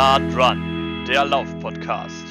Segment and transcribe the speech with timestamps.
[0.00, 2.24] Nah Dran, der Lauf-Podcast.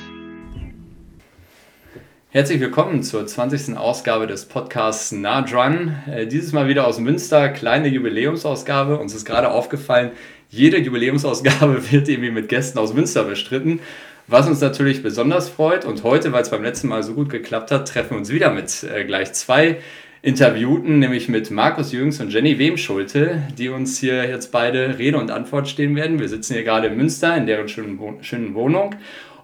[2.31, 3.77] Herzlich willkommen zur 20.
[3.77, 6.01] Ausgabe des Podcasts Nah Dran.
[6.11, 8.97] Äh, dieses Mal wieder aus Münster, kleine Jubiläumsausgabe.
[8.97, 10.13] Uns ist gerade aufgefallen,
[10.49, 13.81] jede Jubiläumsausgabe wird irgendwie mit Gästen aus Münster bestritten.
[14.25, 17.69] Was uns natürlich besonders freut und heute, weil es beim letzten Mal so gut geklappt
[17.69, 19.77] hat, treffen wir uns wieder mit äh, gleich zwei
[20.21, 25.31] Interviewten, nämlich mit Markus Jürgens und Jenny Wemschulte, die uns hier jetzt beide Rede und
[25.31, 26.19] Antwort stehen werden.
[26.19, 28.95] Wir sitzen hier gerade in Münster in deren schönen, schönen Wohnung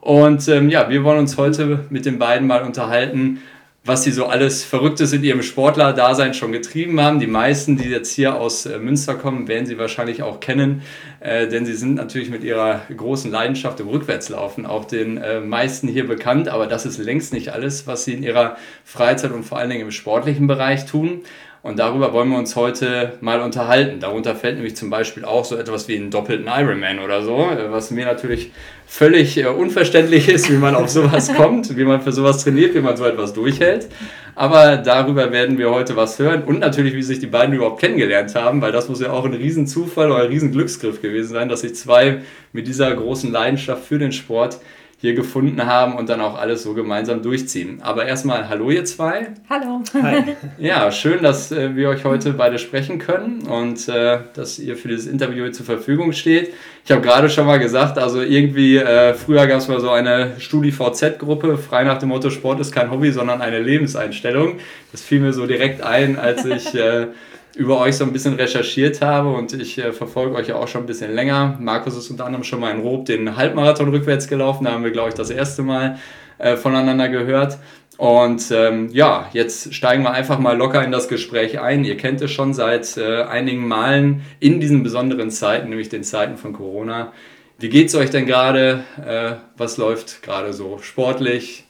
[0.05, 3.41] und ähm, ja, wir wollen uns heute mit den beiden mal unterhalten,
[3.85, 7.19] was sie so alles Verrücktes in ihrem Sportler-Dasein schon getrieben haben.
[7.19, 10.81] Die meisten, die jetzt hier aus äh, Münster kommen, werden sie wahrscheinlich auch kennen,
[11.19, 15.87] äh, denn sie sind natürlich mit ihrer großen Leidenschaft im Rückwärtslaufen auch den äh, meisten
[15.87, 16.49] hier bekannt.
[16.49, 19.83] Aber das ist längst nicht alles, was sie in ihrer Freizeit und vor allen Dingen
[19.83, 21.21] im sportlichen Bereich tun.
[21.65, 23.99] Und darüber wollen wir uns heute mal unterhalten.
[23.99, 27.71] Darunter fällt nämlich zum Beispiel auch so etwas wie einen doppelten Ironman oder so, äh,
[27.71, 28.51] was mir natürlich
[28.85, 32.81] völlig äh, unverständlich ist, wie man auf sowas kommt, wie man für sowas trainiert, wie
[32.81, 33.87] man so etwas durchhält.
[34.35, 38.35] Aber darüber werden wir heute was hören und natürlich, wie sich die beiden überhaupt kennengelernt
[38.35, 41.73] haben, weil das muss ja auch ein Riesenzufall oder ein Riesenglücksgriff gewesen sein, dass sich
[41.73, 42.19] zwei
[42.53, 44.59] mit dieser großen Leidenschaft für den Sport
[44.97, 47.81] hier gefunden haben und dann auch alles so gemeinsam durchziehen.
[47.81, 49.27] Aber erstmal hallo ihr zwei.
[49.49, 49.81] Hallo.
[50.01, 50.23] Hi.
[50.57, 54.87] Ja, schön, dass äh, wir euch heute beide sprechen können und äh, dass ihr für
[54.87, 56.53] dieses Interview zur Verfügung steht.
[56.85, 60.39] Ich habe gerade schon mal gesagt, also irgendwie äh, früher gab es mal so eine
[60.39, 64.59] StudiVZ-Gruppe, frei nach dem Motto Sport ist kein Hobby, sondern eine Lebenseinstellung.
[64.91, 67.07] Das fiel mir so direkt ein, als ich äh,
[67.55, 70.83] über euch so ein bisschen recherchiert habe und ich äh, verfolge euch ja auch schon
[70.83, 71.57] ein bisschen länger.
[71.59, 74.91] Markus ist unter anderem schon mal in Rob den Halbmarathon rückwärts gelaufen, da haben wir,
[74.91, 75.97] glaube ich, das erste Mal
[76.37, 77.57] äh, voneinander gehört.
[77.97, 81.85] Und ähm, ja, jetzt steigen wir einfach mal locker in das Gespräch ein.
[81.85, 86.35] Ihr kennt es schon seit äh, einigen Malen in diesen besonderen Zeiten, nämlich den Zeiten
[86.35, 87.13] von Corona.
[87.57, 88.83] Wie geht es euch denn gerade?
[89.05, 91.63] Äh, was läuft gerade so sportlich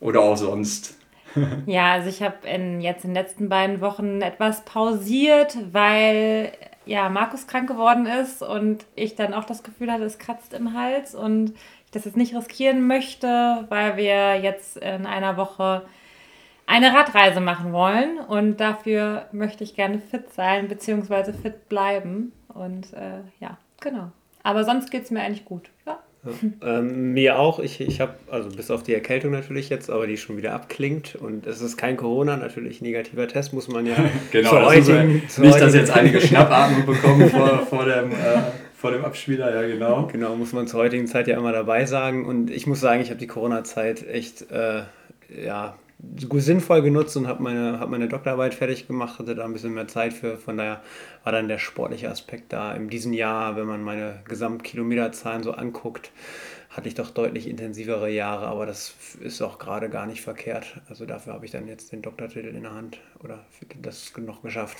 [0.00, 0.99] oder auch sonst?
[1.66, 2.48] ja, also ich habe
[2.80, 6.52] jetzt in den letzten beiden Wochen etwas pausiert, weil
[6.86, 10.74] ja Markus krank geworden ist und ich dann auch das Gefühl hatte, es kratzt im
[10.74, 11.50] Hals und
[11.84, 15.82] ich das jetzt nicht riskieren möchte, weil wir jetzt in einer Woche
[16.66, 21.32] eine Radreise machen wollen und dafür möchte ich gerne fit sein bzw.
[21.32, 24.12] fit bleiben und äh, ja, genau.
[24.42, 25.70] Aber sonst geht es mir eigentlich gut.
[26.24, 26.32] Ja.
[26.62, 27.58] Ja, ähm, mir auch.
[27.60, 31.14] Ich, ich habe, also bis auf die Erkältung natürlich jetzt, aber die schon wieder abklingt.
[31.14, 33.96] Und es ist kein Corona, natürlich negativer Test, muss man ja.
[34.30, 38.42] genau, das heutigen, so, nicht, dass jetzt einige Schnappatmung bekommen vor, vor, dem, äh,
[38.76, 40.08] vor dem Abspieler, ja, genau.
[40.12, 42.26] Genau, muss man zur heutigen Zeit ja immer dabei sagen.
[42.26, 44.82] Und ich muss sagen, ich habe die Corona-Zeit echt, äh,
[45.44, 45.74] ja,
[46.18, 49.88] sinnvoll genutzt und habe meine, hab meine Doktorarbeit fertig gemacht, hatte da ein bisschen mehr
[49.88, 50.36] Zeit für.
[50.36, 50.82] Von daher
[51.24, 52.72] war dann der sportliche Aspekt da.
[52.72, 56.10] In diesem Jahr, wenn man meine Gesamtkilometerzahlen so anguckt,
[56.70, 60.80] hatte ich doch deutlich intensivere Jahre, aber das ist auch gerade gar nicht verkehrt.
[60.88, 63.44] Also dafür habe ich dann jetzt den Doktortitel in der Hand oder
[63.82, 64.78] das noch geschafft.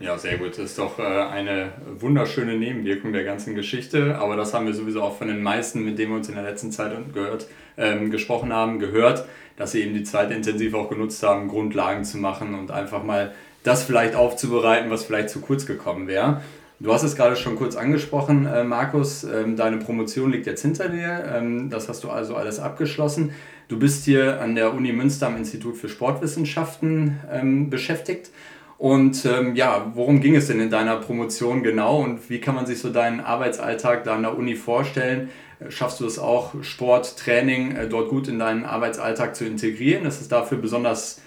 [0.00, 0.52] Ja, sehr gut.
[0.52, 4.16] Das ist doch äh, eine wunderschöne Nebenwirkung der ganzen Geschichte.
[4.18, 6.44] Aber das haben wir sowieso auch von den meisten, mit denen wir uns in der
[6.44, 7.46] letzten Zeit gehört,
[7.76, 12.16] ähm, gesprochen haben, gehört, dass sie eben die Zeit intensiv auch genutzt haben, Grundlagen zu
[12.16, 16.40] machen und einfach mal das vielleicht aufzubereiten, was vielleicht zu kurz gekommen wäre.
[16.78, 19.22] Du hast es gerade schon kurz angesprochen, äh, Markus.
[19.22, 21.30] Ähm, deine Promotion liegt jetzt hinter dir.
[21.30, 23.32] Ähm, das hast du also alles abgeschlossen.
[23.68, 28.30] Du bist hier an der Uni Münster am Institut für Sportwissenschaften ähm, beschäftigt.
[28.80, 32.64] Und ähm, ja, worum ging es denn in deiner Promotion genau und wie kann man
[32.64, 35.28] sich so deinen Arbeitsalltag da an der Uni vorstellen?
[35.68, 40.06] Schaffst du es auch, Sport, Training äh, dort gut in deinen Arbeitsalltag zu integrieren?
[40.06, 41.20] Ist es dafür besonders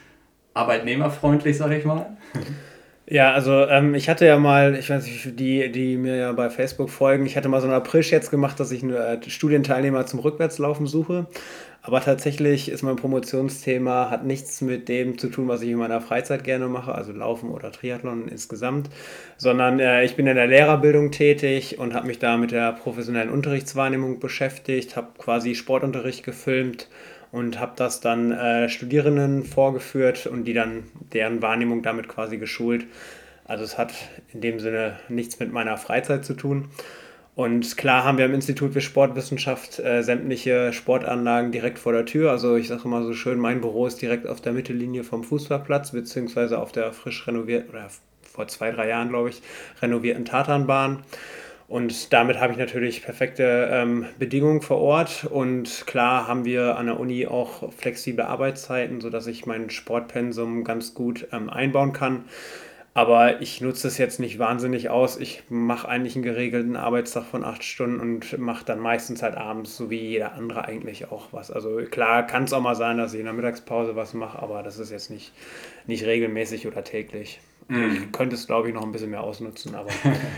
[0.56, 2.18] arbeitnehmerfreundlich, sag ich mal?
[3.06, 6.50] Ja, also ähm, ich hatte ja mal, ich weiß nicht, die, die mir ja bei
[6.50, 10.06] Facebook folgen, ich hatte mal so einen April jetzt gemacht, dass ich nur äh, Studienteilnehmer
[10.06, 11.28] zum Rückwärtslaufen suche.
[11.86, 16.00] Aber tatsächlich ist mein Promotionsthema, hat nichts mit dem zu tun, was ich in meiner
[16.00, 18.90] Freizeit gerne mache, also Laufen oder Triathlon insgesamt,
[19.36, 23.30] sondern äh, ich bin in der Lehrerbildung tätig und habe mich da mit der professionellen
[23.30, 26.88] Unterrichtswahrnehmung beschäftigt, habe quasi Sportunterricht gefilmt
[27.34, 32.86] und habe das dann äh, Studierenden vorgeführt und die dann deren Wahrnehmung damit quasi geschult.
[33.44, 33.92] Also es hat
[34.34, 36.70] in dem Sinne nichts mit meiner Freizeit zu tun.
[37.36, 42.30] Und klar haben wir am Institut für Sportwissenschaft äh, sämtliche Sportanlagen direkt vor der Tür.
[42.30, 45.92] Also ich sage immer so schön, mein Büro ist direkt auf der Mittellinie vom Fußballplatz,
[45.92, 47.88] beziehungsweise auf der frisch renovierten, oder
[48.22, 49.42] vor zwei, drei Jahren, glaube ich,
[49.82, 51.00] renovierten Tatanbahn.
[51.68, 55.26] Und damit habe ich natürlich perfekte ähm, Bedingungen vor Ort.
[55.28, 60.94] Und klar haben wir an der Uni auch flexible Arbeitszeiten, sodass ich mein Sportpensum ganz
[60.94, 62.26] gut ähm, einbauen kann.
[62.96, 65.18] Aber ich nutze es jetzt nicht wahnsinnig aus.
[65.18, 69.76] Ich mache eigentlich einen geregelten Arbeitstag von acht Stunden und mache dann meistens halt abends,
[69.76, 71.50] so wie jeder andere eigentlich auch was.
[71.50, 74.62] Also klar kann es auch mal sein, dass ich in der Mittagspause was mache, aber
[74.62, 75.34] das ist jetzt nicht,
[75.88, 77.40] nicht regelmäßig oder täglich.
[77.68, 77.94] Mhm.
[77.94, 79.90] Ich könnte es, glaube ich, noch ein bisschen mehr ausnutzen, aber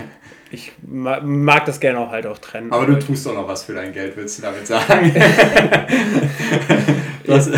[0.52, 2.72] ich mag das gerne auch halt auch trennen.
[2.72, 5.14] Aber du tust doch noch was für dein Geld, willst du damit sagen?
[7.26, 7.52] das,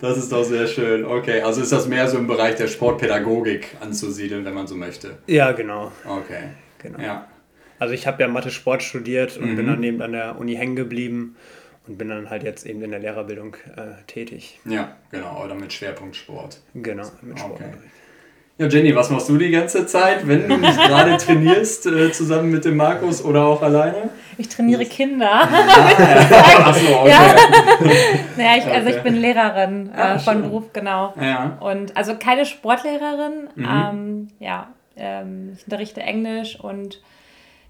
[0.00, 1.04] das ist doch sehr schön.
[1.04, 5.18] Okay, also ist das mehr so im Bereich der Sportpädagogik anzusiedeln, wenn man so möchte?
[5.26, 5.92] Ja, genau.
[6.06, 6.50] Okay.
[6.78, 7.00] Genau.
[7.00, 7.28] Ja.
[7.78, 9.56] Also ich habe ja Mathe-Sport studiert und mhm.
[9.56, 11.36] bin dann eben an der Uni hängen geblieben
[11.86, 14.60] und bin dann halt jetzt eben in der Lehrerbildung äh, tätig.
[14.64, 16.60] Ja, genau, oder mit Schwerpunkt Sport.
[16.74, 17.60] Genau, mit Sport.
[17.60, 17.70] Okay.
[18.58, 22.50] Ja, Jenny, was machst du die ganze Zeit, wenn du nicht gerade trainierst, äh, zusammen
[22.50, 24.10] mit dem Markus oder auch alleine?
[24.38, 25.42] Ich trainiere Kinder.
[25.42, 27.08] Achso, okay.
[27.08, 27.34] Ja.
[28.36, 31.12] naja, ich, also ich bin Lehrerin äh, ah, von Beruf, genau.
[31.20, 31.58] Ja.
[31.60, 33.48] Und also keine Sportlehrerin.
[33.56, 33.68] Mhm.
[33.68, 37.02] Ähm, ja, ähm, ich unterrichte Englisch und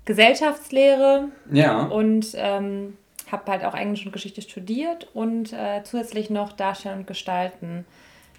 [0.05, 1.29] Gesellschaftslehre.
[1.51, 1.85] Ja.
[1.85, 2.99] Und ähm,
[3.33, 7.87] habe halt auch Englisch und Geschichte studiert und äh, zusätzlich noch Darstellen und Gestalten.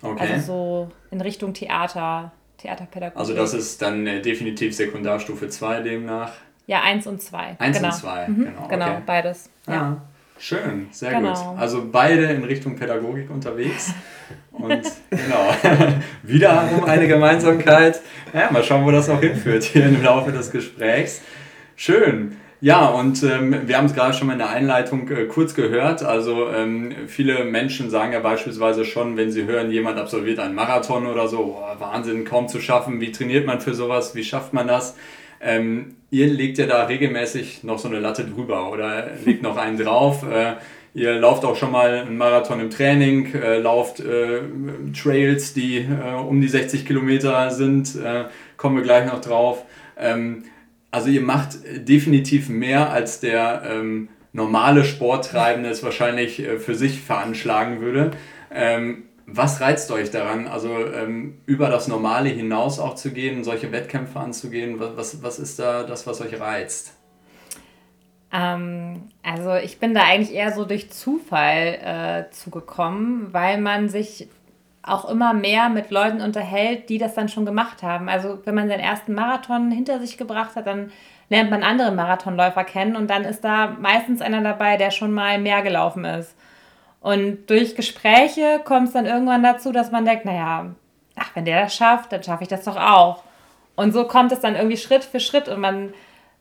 [0.04, 0.34] Okay.
[0.34, 2.32] Also so in Richtung Theater.
[2.60, 3.18] Theaterpädagogik.
[3.18, 6.34] Also das ist dann äh, definitiv Sekundarstufe 2 demnach.
[6.70, 7.56] Ja, 1 und 2.
[7.58, 7.90] 1 genau.
[7.90, 8.36] und 2, mhm.
[8.46, 8.68] genau.
[8.68, 9.02] Genau, okay.
[9.04, 9.50] beides.
[9.66, 9.74] Ja.
[9.74, 10.02] Ah,
[10.38, 11.34] schön, sehr genau.
[11.34, 11.60] gut.
[11.60, 13.92] Also beide in Richtung Pädagogik unterwegs.
[14.52, 15.52] Und genau,
[16.22, 18.00] wiederum eine Gemeinsamkeit.
[18.36, 21.24] Ja, mal schauen, wo das noch hinführt hier im Laufe des Gesprächs.
[21.76, 22.38] Schön.
[22.62, 26.04] Ja, und ähm, wir haben es gerade schon mal in der Einleitung äh, kurz gehört.
[26.04, 31.08] Also ähm, viele Menschen sagen ja beispielsweise schon, wenn sie hören, jemand absolviert einen Marathon
[31.08, 33.02] oder so, boah, Wahnsinn, kaum zu schaffen.
[33.02, 34.14] Wie trainiert man für sowas?
[34.14, 34.96] Wie schafft man das?
[35.42, 39.78] Ähm, ihr legt ja da regelmäßig noch so eine Latte drüber oder legt noch einen
[39.78, 40.24] drauf.
[40.24, 40.56] Äh,
[40.94, 44.42] ihr lauft auch schon mal einen Marathon im Training, äh, lauft äh,
[44.94, 47.96] Trails, die äh, um die 60 Kilometer sind.
[47.96, 48.26] Äh,
[48.58, 49.66] kommen wir gleich noch drauf.
[49.98, 50.44] Ähm,
[50.92, 51.58] also ihr macht
[51.88, 58.12] definitiv mehr als der ähm, normale Sporttreibende es wahrscheinlich äh, für sich veranschlagen würde.
[58.52, 59.04] Ähm,
[59.34, 64.20] was reizt euch daran, also ähm, über das Normale hinaus auch zu gehen, solche Wettkämpfe
[64.20, 64.80] anzugehen?
[64.80, 66.94] Was, was, was ist da das, was euch reizt?
[68.32, 74.28] Ähm, also ich bin da eigentlich eher so durch Zufall äh, zugekommen, weil man sich
[74.84, 78.10] auch immer mehr mit Leuten unterhält, die das dann schon gemacht haben.
[78.10, 80.92] Also wenn man seinen ersten Marathon hinter sich gebracht hat, dann
[81.30, 85.40] lernt man andere Marathonläufer kennen und dann ist da meistens einer dabei, der schon mal
[85.40, 86.36] mehr gelaufen ist.
[87.02, 90.76] Und durch Gespräche kommt es dann irgendwann dazu, dass man denkt, naja,
[91.16, 93.24] ach, wenn der das schafft, dann schaffe ich das doch auch.
[93.76, 95.94] Und so kommt es dann irgendwie Schritt für Schritt und man,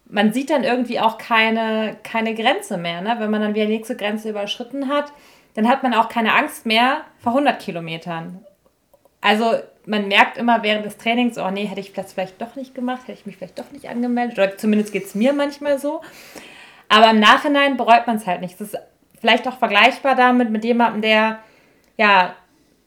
[0.07, 3.01] man sieht dann irgendwie auch keine, keine Grenze mehr.
[3.01, 3.17] Ne?
[3.19, 5.13] Wenn man dann wieder die nächste Grenze überschritten hat,
[5.55, 8.45] dann hat man auch keine Angst mehr vor 100 Kilometern.
[9.21, 9.55] Also
[9.87, 13.03] man merkt immer während des Trainings, oh nee, hätte ich das vielleicht doch nicht gemacht,
[13.03, 14.39] hätte ich mich vielleicht doch nicht angemeldet.
[14.39, 16.03] Oder zumindest geht es mir manchmal so.
[16.89, 18.55] Aber im Nachhinein bereut man es halt nicht.
[18.55, 18.79] Es ist
[19.21, 21.39] vielleicht auch vergleichbar damit mit jemandem, der
[21.97, 22.35] ja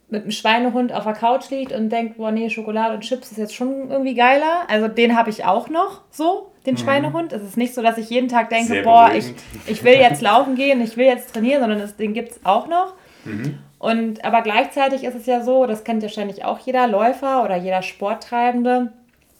[0.10, 3.38] mit einem Schweinehund auf der Couch liegt und denkt, boah, nee, Schokolade und Chips ist
[3.38, 4.66] jetzt schon irgendwie geiler.
[4.68, 6.80] Also den habe ich auch noch so, den mhm.
[6.80, 7.32] Schweinehund.
[7.32, 9.34] Es ist nicht so, dass ich jeden Tag denke, Sehr boah, ich,
[9.68, 12.68] ich will jetzt laufen gehen, ich will jetzt trainieren, sondern das, den gibt es auch
[12.68, 12.94] noch.
[13.24, 13.60] Mhm.
[13.80, 17.56] Und aber gleichzeitig ist es ja so, das kennt ja ständig auch jeder Läufer oder
[17.56, 18.92] jeder Sporttreibende,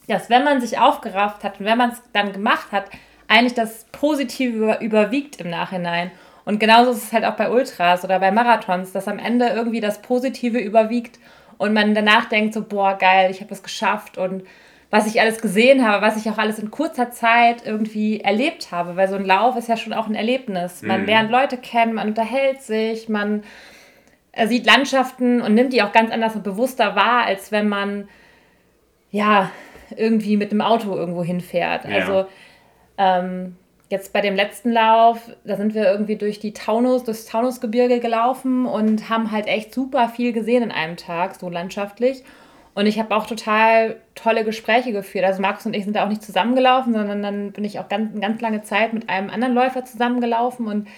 [0.08, 2.86] dass wenn man sich aufgerafft hat und wenn man es dann gemacht hat,
[3.28, 6.10] eigentlich das Positive überwiegt im Nachhinein.
[6.44, 9.80] Und genauso ist es halt auch bei Ultras oder bei Marathons, dass am Ende irgendwie
[9.80, 11.18] das Positive überwiegt
[11.58, 14.42] und man danach denkt so, boah, geil, ich habe es geschafft und
[14.90, 18.94] was ich alles gesehen habe, was ich auch alles in kurzer Zeit irgendwie erlebt habe,
[18.96, 20.82] weil so ein Lauf ist ja schon auch ein Erlebnis.
[20.82, 21.06] Man mhm.
[21.06, 23.42] lernt Leute kennen, man unterhält sich, man
[24.32, 28.06] äh, sieht Landschaften und nimmt die auch ganz anders und bewusster wahr, als wenn man
[29.10, 29.50] ja
[29.96, 31.86] irgendwie mit dem Auto irgendwo hinfährt.
[31.86, 31.96] Ja.
[31.96, 32.26] Also
[32.98, 33.56] ähm,
[33.92, 38.64] Jetzt bei dem letzten Lauf, da sind wir irgendwie durch die Taunus, durchs Taunusgebirge gelaufen
[38.64, 42.24] und haben halt echt super viel gesehen in einem Tag, so landschaftlich.
[42.74, 45.26] Und ich habe auch total tolle Gespräche geführt.
[45.26, 48.18] Also Markus und ich sind da auch nicht zusammengelaufen, sondern dann bin ich auch ganz,
[48.18, 50.88] ganz lange Zeit mit einem anderen Läufer zusammengelaufen und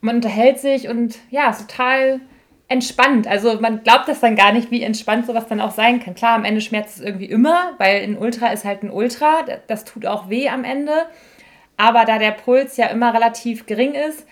[0.00, 2.20] man unterhält sich und ja, ist total
[2.68, 3.26] entspannt.
[3.26, 6.14] Also man glaubt das dann gar nicht, wie entspannt sowas dann auch sein kann.
[6.14, 9.44] Klar, am Ende schmerzt es irgendwie immer, weil ein Ultra ist halt ein Ultra.
[9.66, 10.92] Das tut auch weh am Ende.
[11.78, 14.26] Aber da der Puls ja immer relativ gering ist,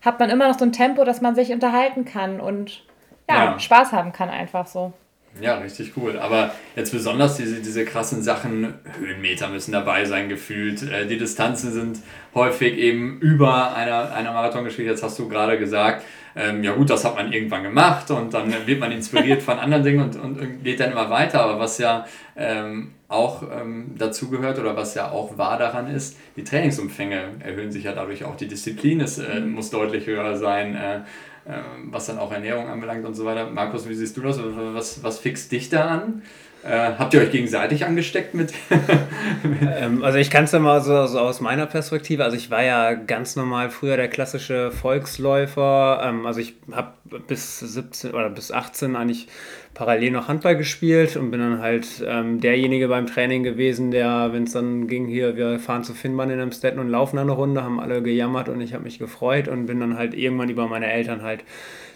[0.00, 2.84] hat man immer noch so ein Tempo, dass man sich unterhalten kann und
[3.28, 3.58] ja, ja.
[3.58, 4.92] Spaß haben kann einfach so.
[5.40, 6.18] Ja, richtig cool.
[6.18, 10.82] Aber jetzt besonders diese, diese krassen Sachen, Höhenmeter müssen dabei sein, gefühlt.
[10.82, 12.00] Äh, die Distanzen sind
[12.34, 16.04] häufig eben über einer, einer Marathongeschichte, jetzt hast du gerade gesagt.
[16.36, 19.84] Ähm, ja gut, das hat man irgendwann gemacht und dann wird man inspiriert von anderen
[19.84, 21.42] Dingen und, und geht dann immer weiter.
[21.42, 22.06] Aber was ja
[22.36, 27.70] ähm, auch ähm, dazu gehört oder was ja auch wahr daran ist, die Trainingsumfänge erhöhen
[27.70, 28.36] sich ja dadurch auch.
[28.36, 29.52] Die Disziplin ist, äh, mhm.
[29.52, 30.96] muss deutlich höher sein, äh,
[31.44, 33.50] äh, was dann auch Ernährung anbelangt und so weiter.
[33.50, 34.40] Markus, wie siehst du das?
[34.42, 36.22] Was, was fixt dich da an?
[36.64, 38.52] Äh, habt ihr euch gegenseitig angesteckt mit?
[39.76, 42.22] ähm, also ich kann es ja mal so, so, aus meiner Perspektive.
[42.22, 46.00] Also ich war ja ganz normal früher der klassische Volksläufer.
[46.04, 46.92] Ähm, also ich habe
[47.26, 49.26] bis 17 oder bis 18 eigentlich
[49.74, 54.44] parallel noch Handball gespielt und bin dann halt ähm, derjenige beim Training gewesen, der, wenn
[54.44, 57.80] es dann ging, hier, wir fahren zu Finnbahn in Amstetten und laufen eine Runde, haben
[57.80, 61.22] alle gejammert und ich habe mich gefreut und bin dann halt irgendwann über meine Eltern
[61.22, 61.42] halt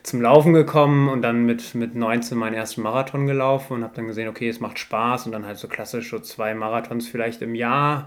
[0.07, 4.07] zum Laufen gekommen und dann mit, mit 19 meinen ersten Marathon gelaufen und habe dann
[4.07, 7.57] gesehen, okay, es macht Spaß und dann halt so klassisch so zwei Marathons vielleicht im
[7.57, 8.07] Jahr,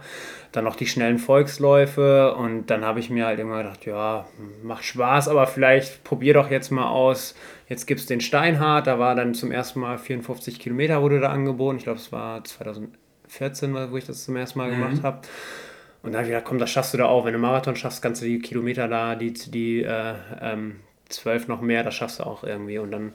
[0.53, 4.25] dann noch die schnellen Volksläufe und dann habe ich mir halt immer gedacht, ja,
[4.63, 7.35] macht Spaß, aber vielleicht probier doch jetzt mal aus,
[7.67, 11.31] jetzt gibt es den Steinhardt, da war dann zum ersten Mal 54 Kilometer wurde da
[11.31, 14.75] angeboten, ich glaube es war 2014, wo ich das zum ersten Mal mhm.
[14.75, 15.19] gemacht habe.
[16.01, 17.25] Und dann habe ich gedacht, komm, das schaffst du da auch.
[17.25, 20.77] Wenn du Marathon schaffst, kannst du die Kilometer da, die, die äh, ähm,
[21.09, 22.77] zwölf noch mehr, das schaffst du auch irgendwie.
[22.77, 23.13] Und dann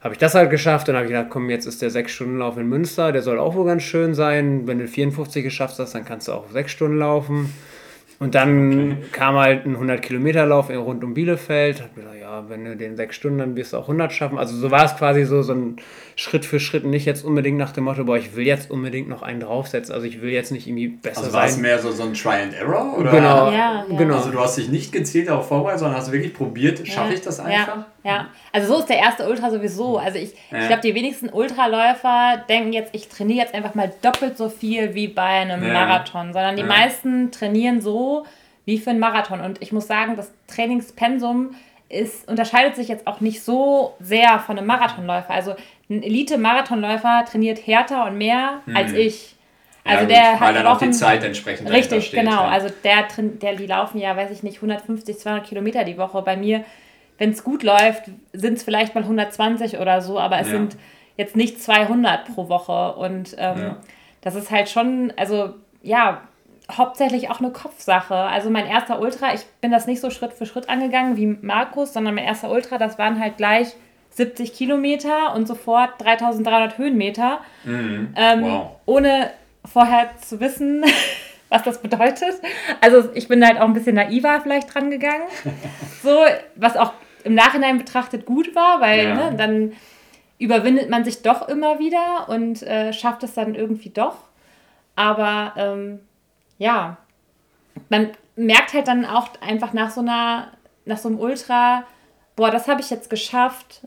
[0.00, 0.88] habe ich das halt geschafft.
[0.88, 3.66] Dann habe ich gedacht, komm, jetzt ist der 6-Stunden-Lauf in Münster, der soll auch wohl
[3.66, 4.66] ganz schön sein.
[4.66, 7.52] Wenn du 54 geschafft hast, dann kannst du auch 6 Stunden laufen.
[8.24, 8.96] Und dann okay.
[9.12, 11.82] kam halt ein 100-Kilometer-Lauf rund um Bielefeld.
[11.82, 14.38] Hab gesagt, ja, wenn du den sechs Stunden, dann wirst du auch 100 schaffen.
[14.38, 15.76] Also so war es quasi so, so ein
[16.16, 16.86] Schritt für Schritt.
[16.86, 19.94] Nicht jetzt unbedingt nach dem Motto, boah, ich will jetzt unbedingt noch einen draufsetzen.
[19.94, 21.42] Also ich will jetzt nicht irgendwie besser also sein.
[21.42, 22.96] Also war es mehr so, so ein Try and Error?
[22.98, 23.10] Oder?
[23.10, 23.50] Genau.
[23.50, 23.96] Ja, ja.
[23.98, 24.16] genau.
[24.16, 27.14] Also du hast dich nicht gezielt darauf vorbereitet, sondern hast wirklich probiert, schaffe ja.
[27.16, 27.84] ich das einfach?
[28.04, 29.96] Ja, also so ist der erste Ultra sowieso.
[29.96, 34.36] Also ich, ich glaube, die wenigsten Ultraläufer denken jetzt, ich trainiere jetzt einfach mal doppelt
[34.36, 38.26] so viel wie bei einem Marathon, sondern die meisten trainieren so,
[38.66, 39.40] wie für einen Marathon.
[39.40, 41.54] Und ich muss sagen, das Trainingspensum
[41.88, 45.30] ist, unterscheidet sich jetzt auch nicht so sehr von einem Marathonläufer.
[45.30, 45.54] Also
[45.88, 48.76] ein Elite-Marathonläufer trainiert härter und mehr hm.
[48.76, 49.34] als ich.
[49.84, 52.42] Also ja, der gut, hat dann auch die Zeit entsprechend Richtig, steht, genau.
[52.42, 52.48] Ja.
[52.48, 56.22] Also der, der, die laufen ja, weiß ich nicht, 150, 200 Kilometer die Woche.
[56.22, 56.64] Bei mir,
[57.18, 60.54] wenn es gut läuft, sind es vielleicht mal 120 oder so, aber es ja.
[60.54, 60.76] sind
[61.16, 62.94] jetzt nicht 200 pro Woche.
[62.96, 63.76] Und ähm,
[64.20, 66.22] das ist halt schon, also ja,
[66.72, 68.14] hauptsächlich auch eine Kopfsache.
[68.14, 71.92] Also mein erster Ultra, ich bin das nicht so Schritt für Schritt angegangen wie Markus,
[71.92, 73.74] sondern mein erster Ultra, das waren halt gleich
[74.10, 77.40] 70 Kilometer und sofort 3300 Höhenmeter.
[77.64, 78.14] Mhm.
[78.16, 78.70] Ähm, wow.
[78.86, 79.30] Ohne
[79.70, 80.84] vorher zu wissen,
[81.48, 82.34] was das bedeutet.
[82.80, 85.24] Also ich bin halt auch ein bisschen naiver vielleicht dran gegangen.
[86.02, 86.20] so,
[86.56, 86.92] was auch
[87.24, 89.14] im Nachhinein betrachtet gut war, weil ja.
[89.14, 89.72] ne, dann
[90.38, 94.16] überwindet man sich doch immer wieder und äh, schafft es dann irgendwie doch.
[94.94, 96.00] Aber ähm,
[96.58, 96.98] ja,
[97.88, 100.52] man merkt halt dann auch einfach nach so einer,
[100.84, 101.84] nach so einem Ultra,
[102.36, 103.82] boah, das habe ich jetzt geschafft,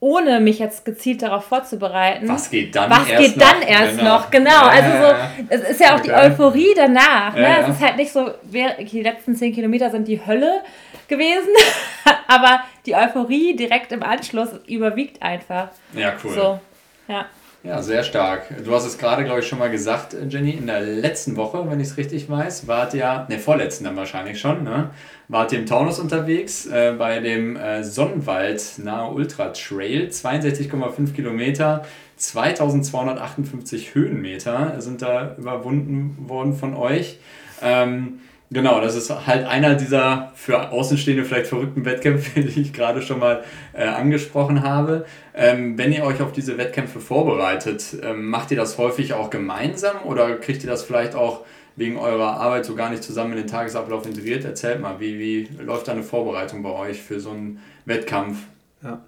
[0.00, 2.26] ohne mich jetzt gezielt darauf vorzubereiten.
[2.26, 3.50] Was geht dann Was erst geht noch?
[3.50, 4.14] dann erst genau.
[4.14, 4.30] noch?
[4.30, 6.04] Genau, ja, also so, es ist ja auch okay.
[6.04, 7.34] die Euphorie danach.
[7.34, 7.42] Ne?
[7.42, 10.62] Ja, Es ist halt nicht so, die letzten zehn Kilometer sind die Hölle
[11.06, 11.50] gewesen,
[12.26, 15.68] aber die Euphorie direkt im Anschluss überwiegt einfach.
[15.92, 16.32] Ja, cool.
[16.32, 16.60] So,
[17.06, 17.26] ja.
[17.62, 18.44] Ja, sehr stark.
[18.64, 21.78] Du hast es gerade, glaube ich, schon mal gesagt, Jenny, in der letzten Woche, wenn
[21.78, 24.90] ich es richtig weiß, wart ihr, ne, vorletzten dann wahrscheinlich schon, ne?
[25.28, 31.84] Wart ihr im Taunus unterwegs äh, bei dem äh, Sonnenwald nahe Ultra Trail, 62,5 Kilometer,
[32.16, 37.18] 2258 Höhenmeter sind da überwunden worden von euch.
[37.60, 38.20] Ähm,
[38.52, 43.20] Genau, das ist halt einer dieser für Außenstehende vielleicht verrückten Wettkämpfe, die ich gerade schon
[43.20, 45.06] mal äh, angesprochen habe.
[45.34, 50.02] Ähm, wenn ihr euch auf diese Wettkämpfe vorbereitet, ähm, macht ihr das häufig auch gemeinsam
[50.04, 51.44] oder kriegt ihr das vielleicht auch
[51.76, 54.44] wegen eurer Arbeit so gar nicht zusammen in den Tagesablauf integriert?
[54.44, 58.38] Erzählt mal, wie, wie läuft da eine Vorbereitung bei euch für so einen Wettkampf?
[58.82, 59.00] Ja.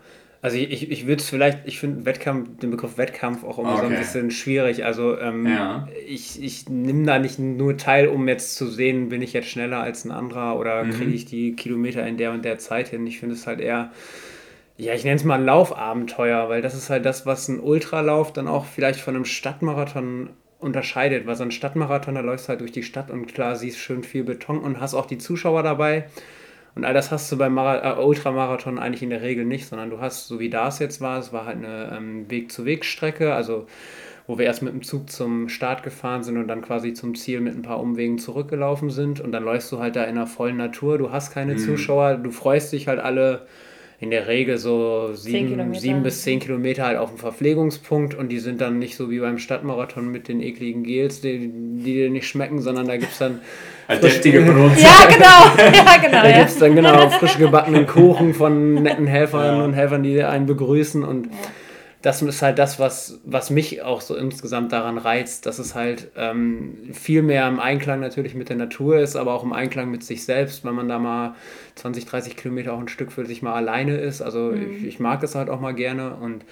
[0.44, 3.82] Also ich, ich würde es vielleicht, ich finde Wettkampf, den Begriff Wettkampf auch immer okay.
[3.82, 4.84] so ein bisschen schwierig.
[4.84, 5.87] Also ähm, ja.
[6.04, 9.78] ich, ich nehme da nicht nur teil, um jetzt zu sehen, bin ich jetzt schneller
[9.78, 10.90] als ein anderer oder mhm.
[10.90, 13.06] kriege ich die Kilometer in der und der Zeit hin.
[13.06, 13.92] Ich finde es halt eher,
[14.76, 18.32] ja, ich nenne es mal ein Laufabenteuer, weil das ist halt das, was ein Ultralauf
[18.32, 21.25] dann auch vielleicht von einem Stadtmarathon unterscheidet.
[21.25, 24.02] Weil so ein Stadtmarathon, da läufst du halt durch die Stadt und klar siehst schön
[24.02, 26.06] viel Beton und hast auch die Zuschauer dabei.
[26.75, 29.91] Und all das hast du beim Mara äh, Ultramarathon eigentlich in der Regel nicht, sondern
[29.91, 33.67] du hast, so wie das jetzt war, es war halt eine ähm, Weg-zu-Weg-Strecke, also
[34.26, 37.41] wo wir erst mit dem Zug zum Start gefahren sind und dann quasi zum Ziel
[37.41, 39.21] mit ein paar Umwegen zurückgelaufen sind.
[39.21, 41.59] Und dann läufst du halt da in der vollen Natur, du hast keine mhm.
[41.59, 43.47] Zuschauer, du freust dich halt alle
[44.02, 48.40] in der Regel so sieben, sieben bis zehn Kilometer halt auf dem Verpflegungspunkt und die
[48.40, 52.26] sind dann nicht so wie beim Stadtmarathon mit den ekligen Gels, die, die dir nicht
[52.26, 53.38] schmecken, sondern da gibt es dann.
[54.02, 54.80] deftige Benutzer.
[54.80, 55.73] Ja, genau.
[55.73, 56.38] Ja, genau da ja.
[56.38, 59.64] gibt es dann genau frisch gebackenen Kuchen von netten Helfern ja.
[59.64, 61.28] und Helfern, die einen begrüßen und
[62.02, 66.11] das ist halt das, was, was mich auch so insgesamt daran reizt, dass es halt
[66.16, 70.02] ähm, viel mehr im Einklang natürlich mit der Natur ist, aber auch im Einklang mit
[70.02, 71.37] sich selbst, wenn man da mal
[71.76, 74.21] 20, 30 Kilometer auch ein Stück für sich mal alleine ist.
[74.21, 74.76] Also mhm.
[74.78, 76.44] ich, ich mag das halt auch mal gerne und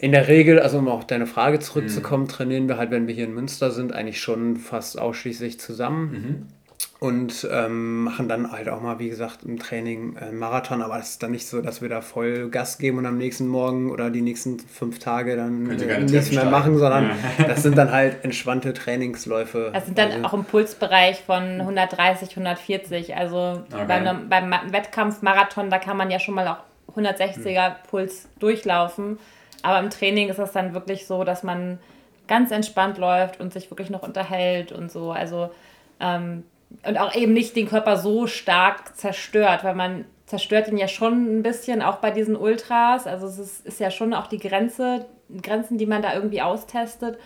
[0.00, 2.28] in der Regel, also um auf deine Frage zurückzukommen, mhm.
[2.28, 6.12] trainieren wir halt, wenn wir hier in Münster sind, eigentlich schon fast ausschließlich zusammen.
[6.12, 6.61] Mhm
[7.02, 11.10] und ähm, machen dann halt auch mal, wie gesagt, im Training äh, Marathon, aber es
[11.10, 14.08] ist dann nicht so, dass wir da voll Gas geben und am nächsten Morgen oder
[14.08, 17.44] die nächsten fünf Tage dann äh, nichts mehr machen, sondern ja.
[17.48, 19.70] das sind dann halt entspannte Trainingsläufe.
[19.74, 23.16] Das sind dann also, auch im Pulsbereich von 130, 140.
[23.16, 23.84] Also okay.
[23.88, 27.74] beim, beim Wettkampf Marathon, da kann man ja schon mal auch 160er hm.
[27.90, 29.18] Puls durchlaufen.
[29.64, 31.80] Aber im Training ist das dann wirklich so, dass man
[32.28, 35.10] ganz entspannt läuft und sich wirklich noch unterhält und so.
[35.10, 35.50] Also
[35.98, 36.44] ähm,
[36.84, 41.38] und auch eben nicht den Körper so stark zerstört, weil man zerstört ihn ja schon
[41.38, 43.06] ein bisschen, auch bei diesen Ultras.
[43.06, 45.06] Also es ist, ist ja schon auch die Grenze,
[45.42, 47.18] Grenzen, die man da irgendwie austestet.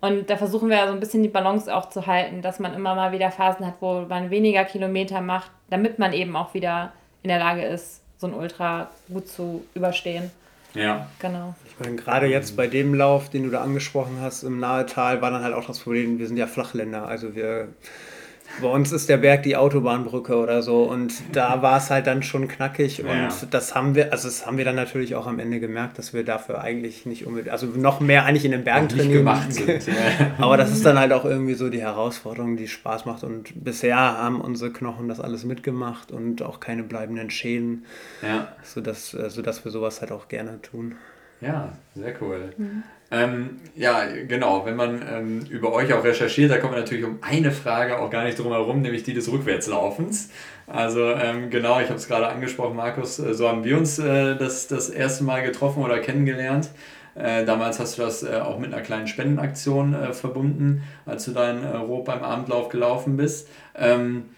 [0.00, 2.74] Und da versuchen wir ja so ein bisschen die Balance auch zu halten, dass man
[2.74, 6.92] immer mal wieder Phasen hat, wo man weniger Kilometer macht, damit man eben auch wieder
[7.22, 10.30] in der Lage ist, so ein Ultra gut zu überstehen.
[10.74, 11.08] Ja.
[11.20, 11.54] Genau.
[11.66, 15.30] Ich meine, gerade jetzt bei dem Lauf, den du da angesprochen hast im Nahetal, war
[15.30, 17.06] dann halt auch das Problem, wir sind ja Flachländer.
[17.06, 17.68] Also wir
[18.60, 22.22] bei uns ist der Berg die Autobahnbrücke oder so und da war es halt dann
[22.22, 23.28] schon knackig und ja.
[23.50, 26.24] das haben wir, also das haben wir dann natürlich auch am Ende gemerkt, dass wir
[26.24, 29.12] dafür eigentlich nicht unbedingt, also noch mehr eigentlich in den Bergen trainieren.
[29.12, 29.88] gemacht sind.
[30.38, 33.96] Aber das ist dann halt auch irgendwie so die Herausforderung, die Spaß macht und bisher
[33.96, 37.84] haben unsere Knochen das alles mitgemacht und auch keine bleibenden Schäden,
[38.22, 38.48] ja.
[38.62, 40.96] sodass, sodass wir sowas halt auch gerne tun.
[41.40, 42.52] Ja, sehr cool.
[42.56, 42.82] Mhm.
[43.10, 44.64] Ähm, ja, genau.
[44.64, 48.10] Wenn man ähm, über euch auch recherchiert, da kommt man natürlich um eine Frage auch
[48.10, 50.30] gar nicht drum herum, nämlich die des Rückwärtslaufens.
[50.66, 54.36] Also ähm, genau, ich habe es gerade angesprochen, Markus, äh, so haben wir uns äh,
[54.36, 56.70] das, das erste Mal getroffen oder kennengelernt.
[57.14, 61.32] Äh, damals hast du das äh, auch mit einer kleinen Spendenaktion äh, verbunden, als du
[61.32, 63.48] dein äh, Rot beim Abendlauf gelaufen bist.
[63.76, 64.30] Ähm,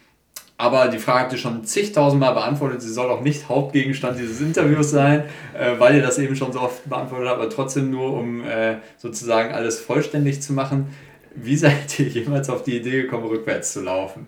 [0.59, 2.81] aber die Frage habt ihr schon zigtausendmal beantwortet.
[2.81, 6.61] Sie soll auch nicht Hauptgegenstand dieses Interviews sein, äh, weil ihr das eben schon so
[6.61, 10.87] oft beantwortet habt, aber trotzdem nur, um äh, sozusagen alles vollständig zu machen.
[11.37, 14.27] Wie seid ihr jemals auf die Idee gekommen, rückwärts zu laufen?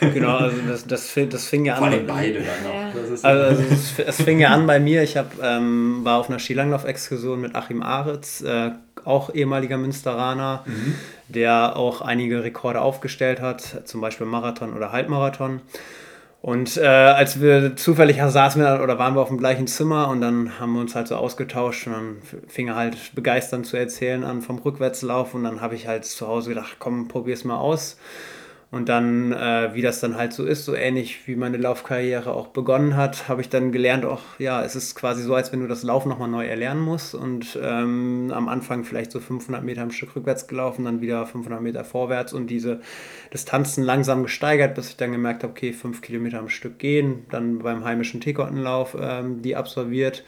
[0.00, 1.78] Genau, also das, das, das fing ja an.
[1.78, 3.24] Vor allem beide dann noch.
[3.24, 3.28] Ja.
[3.28, 5.02] also es, es, fing ja an bei mir.
[5.02, 8.72] Ich hab, ähm, war auf einer Skilanglauf-Exkursion mit Achim Aritz, äh,
[9.04, 10.94] auch ehemaliger Münsteraner, mhm.
[11.28, 15.60] der auch einige Rekorde aufgestellt hat, zum Beispiel Marathon oder Halbmarathon.
[16.42, 20.22] Und äh, als wir zufällig saßen wir oder waren wir auf dem gleichen Zimmer und
[20.22, 22.16] dann haben wir uns halt so ausgetauscht und dann
[22.48, 26.26] fing er halt begeisternd zu erzählen an vom Rückwärtslauf und dann habe ich halt zu
[26.26, 27.98] Hause gedacht, komm, probier's mal aus.
[28.72, 32.48] Und dann, äh, wie das dann halt so ist, so ähnlich wie meine Laufkarriere auch
[32.48, 35.66] begonnen hat, habe ich dann gelernt, auch ja, es ist quasi so, als wenn du
[35.66, 37.16] das Laufen nochmal neu erlernen musst.
[37.16, 41.60] Und ähm, am Anfang vielleicht so 500 Meter am Stück rückwärts gelaufen, dann wieder 500
[41.60, 42.80] Meter vorwärts und diese
[43.34, 47.58] Distanzen langsam gesteigert, bis ich dann gemerkt habe, okay, 5 Kilometer am Stück gehen, dann
[47.58, 50.22] beim heimischen Teekottenlauf ähm, die absolviert.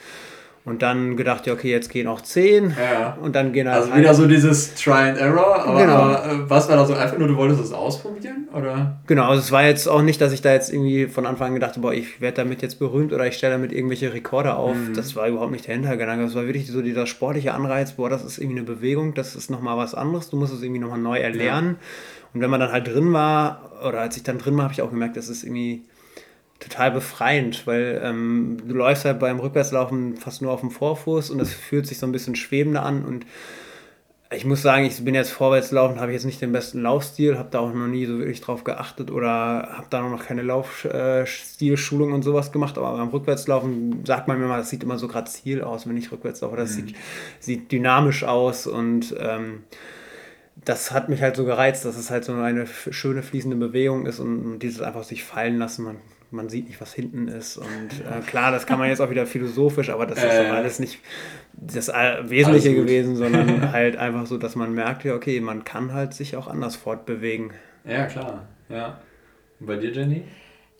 [0.64, 2.76] Und dann gedacht, ja, okay, jetzt gehen auch 10.
[2.80, 3.18] Ja.
[3.20, 5.64] Und dann gehen halt Also wieder so dieses Try and Error.
[5.66, 5.94] Aber, genau.
[5.94, 8.46] aber äh, was war da so einfach nur, du wolltest es ausprobieren?
[8.54, 9.00] Oder?
[9.08, 11.54] Genau, also es war jetzt auch nicht, dass ich da jetzt irgendwie von Anfang an
[11.54, 14.76] gedacht habe, boah, ich werde damit jetzt berühmt oder ich stelle damit irgendwelche Rekorde auf.
[14.76, 14.94] Mhm.
[14.94, 16.24] Das war überhaupt nicht der Hintergedanke.
[16.24, 19.50] Das war wirklich so dieser sportliche Anreiz, boah, das ist irgendwie eine Bewegung, das ist
[19.50, 20.30] nochmal was anderes.
[20.30, 21.76] Du musst es irgendwie nochmal neu erlernen.
[21.80, 21.86] Ja.
[22.34, 24.82] Und wenn man dann halt drin war, oder als ich dann drin war, habe ich
[24.82, 25.82] auch gemerkt, das ist irgendwie
[26.62, 31.38] total befreiend, weil ähm, du läufst halt beim Rückwärtslaufen fast nur auf dem Vorfuß und
[31.38, 33.26] das fühlt sich so ein bisschen schwebender an und
[34.34, 37.58] ich muss sagen, ich bin jetzt vorwärtslaufen, habe jetzt nicht den besten Laufstil, habe da
[37.60, 42.50] auch noch nie so wirklich drauf geachtet oder habe da noch keine Laufstilschulung und sowas
[42.50, 45.96] gemacht, aber beim Rückwärtslaufen sagt man mir mal, das sieht immer so grazil aus, wenn
[45.96, 46.86] ich rückwärts laufe, das mhm.
[46.86, 46.96] sieht,
[47.40, 49.64] sieht dynamisch aus und ähm,
[50.64, 54.20] das hat mich halt so gereizt, dass es halt so eine schöne fließende Bewegung ist
[54.20, 55.84] und dieses einfach sich fallen lassen.
[55.84, 55.96] Man
[56.32, 57.58] man sieht nicht, was hinten ist.
[57.58, 60.78] Und äh, klar, das kann man jetzt auch wieder philosophisch, aber das ist äh, alles
[60.78, 60.98] nicht
[61.52, 66.14] das Wesentliche gewesen, sondern halt einfach so, dass man merkt, ja, okay, man kann halt
[66.14, 67.52] sich auch anders fortbewegen.
[67.84, 68.46] Ja, klar.
[68.68, 68.98] Ja.
[69.60, 70.24] Und bei dir, Jenny?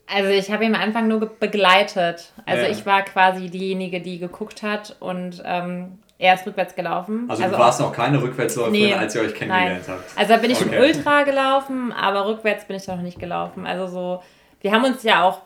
[0.07, 2.33] Also ich habe ihn am Anfang nur begleitet.
[2.45, 2.69] Also ja.
[2.69, 7.25] ich war quasi diejenige, die geguckt hat und ähm, er ist rückwärts gelaufen.
[7.29, 9.97] Also, also du warst noch keine Rückwärtsläuferin, nee, als ihr euch kennengelernt nein.
[9.97, 10.17] habt?
[10.17, 10.75] Also da bin ich okay.
[10.75, 13.65] schon Ultra gelaufen, aber rückwärts bin ich noch nicht gelaufen.
[13.65, 14.23] Also so
[14.63, 15.41] wir haben uns ja auch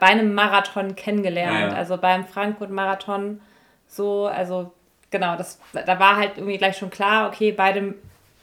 [0.00, 1.74] bei einem Marathon kennengelernt, ja, ja.
[1.74, 3.40] also beim Frankfurt-Marathon
[3.86, 4.72] so, also
[5.10, 7.94] genau, das, da war halt irgendwie gleich schon klar, okay, beide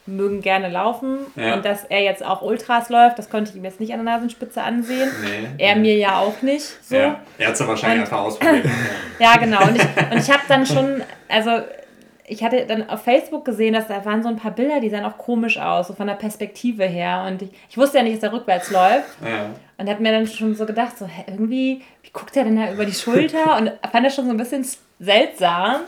[0.08, 1.54] mögen gerne laufen Ja.
[1.54, 4.14] und dass er jetzt auch Ultras läuft, das konnte ich ihm jetzt nicht an der
[4.14, 5.10] Nasenspitze ansehen.
[5.24, 5.48] Nee.
[5.58, 6.64] Er mir ja auch nicht.
[6.84, 6.94] So.
[6.96, 7.20] Ja.
[7.38, 8.66] Er hat es dann wahrscheinlich Und- einfach ausprobiert.
[9.18, 9.62] Ja, genau.
[9.62, 11.50] Und ich, und ich habe dann schon, also
[12.28, 15.04] ich hatte dann auf Facebook gesehen, dass da waren so ein paar Bilder, die sahen
[15.04, 17.24] auch komisch aus, so von der Perspektive her.
[17.26, 19.08] Und ich, ich wusste ja nicht, dass er rückwärts läuft.
[19.22, 19.50] ja.
[19.78, 22.72] Und habe mir dann schon so gedacht, so hä, irgendwie, wie guckt er denn da
[22.72, 23.56] über die Schulter?
[23.58, 24.66] Und fand das schon so ein bisschen
[24.98, 25.82] seltsam.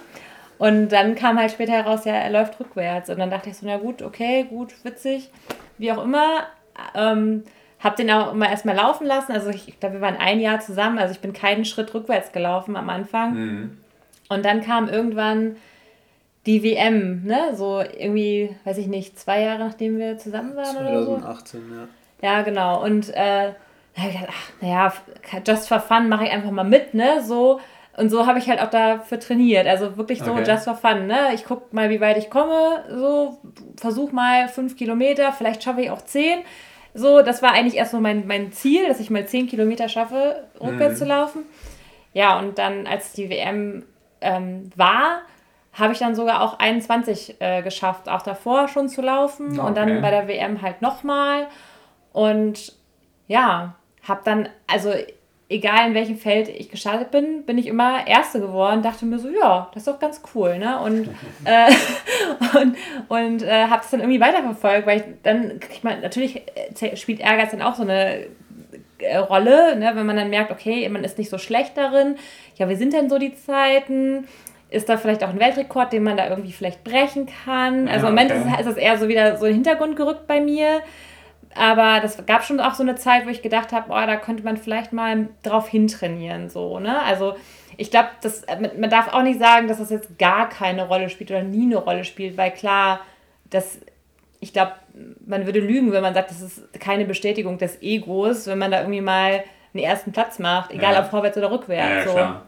[0.58, 3.08] Und dann kam halt später heraus, ja, er läuft rückwärts.
[3.08, 5.30] Und dann dachte ich so, na gut, okay, gut, witzig,
[5.78, 6.46] wie auch immer.
[6.94, 7.44] Ähm,
[7.80, 9.32] hab den auch immer erstmal laufen lassen.
[9.32, 10.98] Also ich, ich glaube, wir waren ein Jahr zusammen.
[10.98, 13.34] Also ich bin keinen Schritt rückwärts gelaufen am Anfang.
[13.34, 13.78] Mhm.
[14.28, 15.56] Und dann kam irgendwann
[16.46, 17.54] die WM, ne?
[17.54, 21.18] So irgendwie, weiß ich nicht, zwei Jahre nachdem wir zusammen waren oder so.
[21.18, 21.88] 2018, ja.
[22.36, 22.82] Ja, genau.
[22.82, 23.52] Und äh,
[23.94, 24.92] da habe ich gedacht, ach, naja,
[25.46, 27.22] just for fun mache ich einfach mal mit, ne?
[27.22, 27.60] So.
[27.96, 29.66] Und so habe ich halt auch dafür trainiert.
[29.66, 30.44] Also wirklich so Okay.
[30.46, 31.34] just for fun, ne?
[31.34, 33.38] Ich gucke mal, wie weit ich komme, so,
[33.76, 36.38] versuch mal fünf Kilometer, vielleicht schaffe ich auch zehn.
[36.94, 40.44] So, das war eigentlich erst so mein, mein Ziel, dass ich mal zehn Kilometer schaffe,
[40.60, 40.98] rückwärts Mhm.
[40.98, 41.42] zu laufen.
[42.14, 43.84] Ja, und dann, als die WM
[44.20, 45.22] ähm, war,
[45.78, 49.58] habe ich dann sogar auch 21 äh, geschafft, auch davor schon zu laufen.
[49.58, 49.74] Und Okay.
[49.74, 51.46] dann bei der WM halt nochmal.
[52.12, 52.72] Und
[53.26, 53.74] ja,
[54.06, 54.92] habe dann, also
[55.50, 58.82] egal in welchem Feld ich gestartet bin, bin ich immer Erste geworden.
[58.82, 60.78] Dachte mir so, ja, das ist doch ganz cool, ne?
[60.80, 61.08] Und,
[61.44, 61.70] äh,
[62.58, 62.76] und,
[63.08, 66.42] und äh, habe es dann irgendwie weiterverfolgt, weil ich dann, ich meine, natürlich
[66.80, 68.26] äh, spielt Ehrgeiz dann auch so eine
[68.98, 69.92] äh, Rolle, ne?
[69.94, 72.16] wenn man dann merkt, okay, man ist nicht so schlecht darin.
[72.56, 74.26] Ja, wie sind denn so die Zeiten?
[74.70, 77.88] Ist da vielleicht auch ein Weltrekord, den man da irgendwie vielleicht brechen kann?
[77.88, 78.40] Also Ja, im Moment okay.
[78.52, 80.80] ist, ist das eher so wieder so in den Hintergrund gerückt bei mir.
[81.54, 84.44] Aber das gab schon auch so eine Zeit, wo ich gedacht habe, oh, da könnte
[84.44, 86.50] man vielleicht mal drauf hintrainieren.
[86.50, 87.00] So, ne?
[87.02, 87.34] Also
[87.78, 88.08] ich glaube,
[88.78, 91.76] man darf auch nicht sagen, dass das jetzt gar keine Rolle spielt oder nie eine
[91.76, 93.00] Rolle spielt, weil klar,
[93.50, 93.78] das,
[94.40, 94.72] ich glaube,
[95.24, 98.80] man würde lügen, wenn man sagt, das ist keine Bestätigung des Egos, wenn man da
[98.80, 99.42] irgendwie mal
[99.74, 101.00] einen ersten Platz macht, egal Ja.
[101.00, 102.12] ob vorwärts oder rückwärts.
[102.12, 102.40] Ja, ja, so.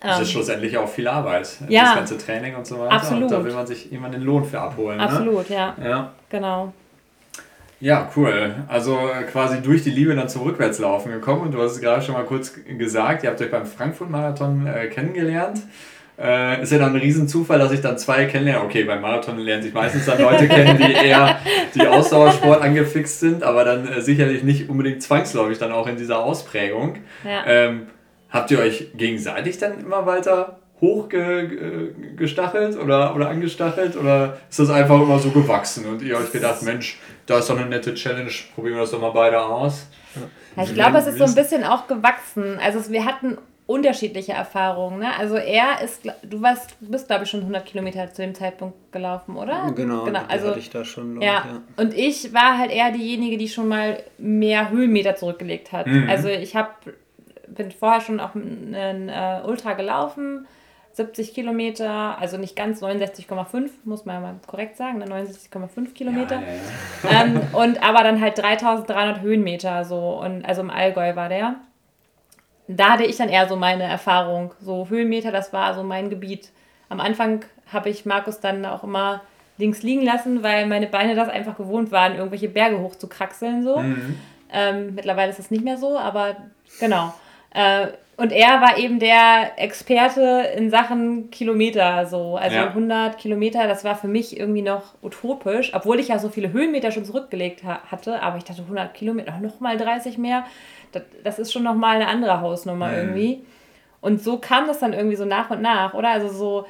[0.00, 1.48] Das Ähm, ist schlussendlich auch viel Arbeit.
[1.68, 1.84] Ja.
[1.84, 2.92] Das ganze Training und so weiter.
[2.92, 3.24] Absolut.
[3.24, 5.00] Und da will man sich immer den Lohn für abholen.
[5.00, 5.88] Absolut, ja, Ne?
[5.88, 6.12] Ja.
[6.28, 6.72] genau.
[7.78, 8.54] Ja, cool.
[8.68, 8.98] Also
[9.30, 11.42] quasi durch die Liebe dann zum Rückwärtslaufen gekommen.
[11.42, 14.86] Und du hast es gerade schon mal kurz gesagt, ihr habt euch beim Frankfurt-Marathon äh,
[14.86, 15.60] kennengelernt.
[16.18, 18.64] Äh, ist ja dann ein Riesenzufall, dass ich dann zwei kennenlerne.
[18.64, 21.38] Okay, beim Marathon lernen sich meistens dann Leute kennen, die eher
[21.74, 26.20] die Ausdauersport angefixt sind, aber dann äh, sicherlich nicht unbedingt zwangsläufig dann auch in dieser
[26.24, 26.96] Ausprägung.
[27.22, 27.44] Ja.
[27.46, 27.88] Ähm,
[28.36, 35.00] habt ihr euch gegenseitig dann immer weiter hochgestachelt oder, oder angestachelt oder ist das einfach
[35.00, 38.74] immer so gewachsen und ihr euch gedacht, Mensch, da ist doch eine nette Challenge, probieren
[38.74, 39.86] wir das doch mal beide aus?
[40.56, 42.58] Ja, ich glaube, es ist so ein bisschen auch gewachsen.
[42.62, 45.00] Also wir hatten unterschiedliche Erfahrungen.
[45.00, 45.08] Ne?
[45.18, 48.92] Also er ist, du warst, du bist glaube ich schon 100 Kilometer zu dem Zeitpunkt
[48.92, 49.72] gelaufen, oder?
[49.74, 50.20] Genau, genau.
[50.28, 51.20] Also hatte ich da schon.
[51.20, 51.44] ja.
[51.44, 51.62] ich, ja.
[51.76, 55.86] und ich war halt eher diejenige, die schon mal mehr Höhenmeter zurückgelegt hat.
[55.86, 56.08] Mhm.
[56.08, 56.70] Also ich habe
[57.56, 60.46] bin vorher schon auf einen äh, Ultra gelaufen,
[60.92, 65.04] 70 Kilometer, also nicht ganz 69,5, muss man ja mal korrekt sagen, ne?
[65.04, 66.36] 69,5 Kilometer.
[66.36, 67.22] Ja, ja, ja.
[67.24, 71.56] ähm, und aber dann halt 3300 Höhenmeter so und also im Allgäu war der.
[72.68, 74.52] Da hatte ich dann eher so meine Erfahrung.
[74.58, 76.50] So Höhenmeter, das war so mein Gebiet.
[76.88, 79.20] Am Anfang habe ich Markus dann auch immer
[79.58, 83.62] links liegen lassen, weil meine Beine das einfach gewohnt waren, irgendwelche Berge hoch zu kraxeln
[83.62, 83.78] so.
[83.78, 84.18] Mhm.
[84.50, 86.36] Ähm, mittlerweile ist das nicht mehr so, aber
[86.80, 87.12] genau.
[87.56, 87.88] Äh,
[88.18, 92.36] und er war eben der Experte in Sachen Kilometer, so.
[92.36, 92.68] Also Ja.
[92.68, 96.92] 100 Kilometer, das war für mich irgendwie noch utopisch, obwohl ich ja so viele Höhenmeter
[96.92, 98.22] schon zurückgelegt ha hatte.
[98.22, 100.44] Aber ich dachte, 100 Kilometer, nochmal 30 mehr,
[100.92, 102.94] das, das ist schon nochmal eine andere Hausnummer Mhm.
[102.96, 103.44] irgendwie.
[104.00, 106.08] Und so kam das dann irgendwie so nach und nach, oder?
[106.10, 106.66] Also so,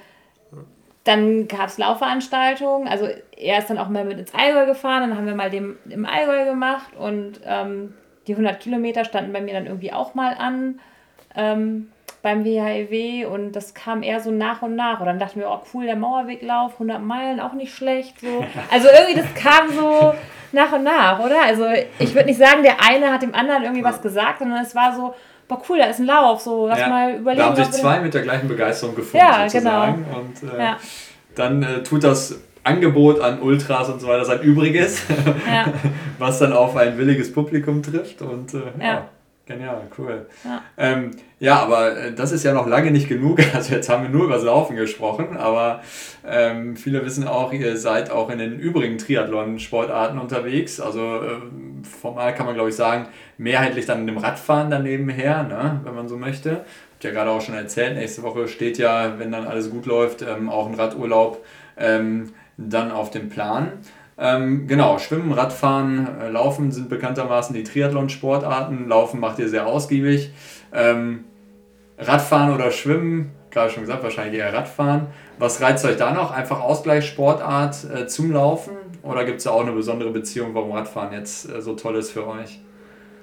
[1.05, 2.89] dann gab es Laufveranstaltungen.
[2.89, 5.77] Also er ist dann auch mal mit ins Allgäu gefahren, dann haben wir mal dem
[5.89, 7.95] im Allgäu gemacht und ähm,
[8.27, 10.81] die 100 Kilometer standen bei mir dann irgendwie auch mal an
[11.35, 11.89] ähm,
[12.23, 14.99] beim WHEW und das kam eher so nach und nach.
[15.01, 18.21] Und dann dachten wir, oh cool, der Mauerweglauf, 100 Meilen, auch nicht schlecht.
[18.21, 18.45] So.
[18.73, 20.15] Also irgendwie, das kam so
[20.53, 21.43] nach und nach, oder?
[21.45, 21.67] Also
[21.99, 24.93] ich würde nicht sagen, der eine hat dem anderen irgendwie was gesagt, sondern es war
[24.95, 25.15] so,
[25.47, 26.89] boah cool, da ist ein Lauf, so lass Ja.
[26.89, 27.39] mal überlegen.
[27.43, 30.05] Da haben sich zwei mit der gleichen Begeisterung gefunden, Ja, sozusagen.
[30.07, 30.77] Und äh, Ja.
[31.37, 35.03] dann äh, tut das Angebot an Ultras und so weiter sein Übriges,
[35.51, 35.73] Ja.
[36.19, 38.23] was dann auf ein williges Publikum trifft.
[38.23, 38.85] Und äh, ja.
[38.85, 39.09] Ja.
[39.47, 40.27] genial, cool.
[40.45, 40.63] Ja.
[40.77, 43.41] Ähm, ja, aber äh, das ist ja noch lange nicht genug.
[43.55, 45.81] Also jetzt haben wir nur über Laufen gesprochen, aber
[46.27, 50.81] ähm, viele wissen auch, ihr seid auch in den übrigen Triathlon-Sportarten unterwegs.
[50.81, 53.07] Also ähm, formal kann man, glaube ich, sagen,
[53.39, 56.65] mehrheitlich dann in dem Radfahren daneben her, ne, wenn man so möchte.
[56.95, 60.23] Habt ja gerade auch schon erzählt, nächste Woche steht ja, wenn dann alles gut läuft,
[60.23, 61.45] ähm, auch ein Radurlaub
[61.77, 63.73] ähm, dann auf dem Plan.
[64.19, 68.89] Ähm, genau, Schwimmen, Radfahren, äh, Laufen sind bekanntermaßen die Triathlon-Sportarten.
[68.89, 70.33] Laufen macht ihr sehr ausgiebig.
[70.73, 71.25] Ähm,
[71.99, 75.09] Radfahren oder Schwimmen, gerade schon gesagt, wahrscheinlich eher Radfahren.
[75.39, 76.31] Was reizt euch da noch?
[76.31, 78.73] Einfach Ausgleichssportart äh, zum Laufen?
[79.03, 82.11] Oder gibt es da auch eine besondere Beziehung, warum Radfahren jetzt äh, so toll ist
[82.11, 82.61] für euch?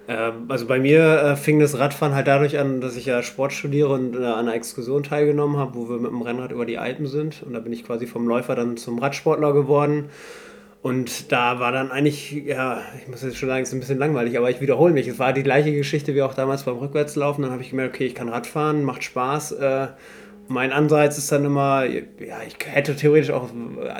[0.07, 3.53] Ähm, also bei mir äh, fing das Radfahren halt dadurch an, dass ich ja Sport
[3.53, 6.77] studiere und äh, an einer Exkursion teilgenommen habe, wo wir mit dem Rennrad über die
[6.77, 7.43] Alpen sind.
[7.43, 10.09] Und da bin ich quasi vom Läufer dann zum Radsportler geworden.
[10.81, 13.99] Und da war dann eigentlich, ja, ich muss jetzt schon sagen, es ist ein bisschen
[13.99, 15.07] langweilig, aber ich wiederhole mich.
[15.07, 17.41] Es war die gleiche Geschichte wie auch damals beim Rückwärtslaufen.
[17.41, 19.53] Dann habe ich gemerkt, okay, ich kann Radfahren, macht Spaß.
[19.53, 19.87] Äh,
[20.47, 23.49] mein Anreiz ist dann immer, ja, ich hätte theoretisch auch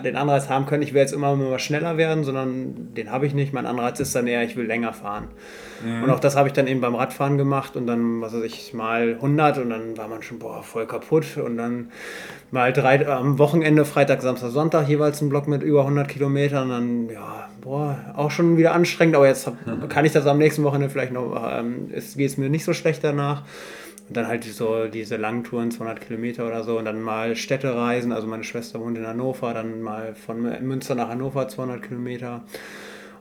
[0.04, 3.34] den Anreiz haben können, ich will jetzt immer immer schneller werden, sondern den habe ich
[3.34, 3.54] nicht.
[3.54, 5.30] Mein Anreiz ist dann eher, ich will länger fahren.
[5.84, 6.04] Mhm.
[6.04, 8.74] Und auch das habe ich dann eben beim Radfahren gemacht und dann, was weiß ich,
[8.74, 11.92] mal 100 und dann war man schon, boah, voll kaputt und dann
[12.52, 17.10] mal drei, am Wochenende, Freitag, Samstag, Sonntag jeweils ein Block mit über 100 Kilometern, dann,
[17.10, 19.56] ja, boah, auch schon wieder anstrengend, aber jetzt hab,
[19.90, 23.04] kann ich das am nächsten Wochenende vielleicht noch, ähm, geht es mir nicht so schlecht
[23.04, 23.44] danach.
[24.13, 28.12] Und dann halt so diese langen Touren, 200 Kilometer oder so, und dann mal Städtereisen.
[28.12, 32.43] Also meine Schwester wohnt in Hannover, dann mal von Münster nach Hannover 200 Kilometer.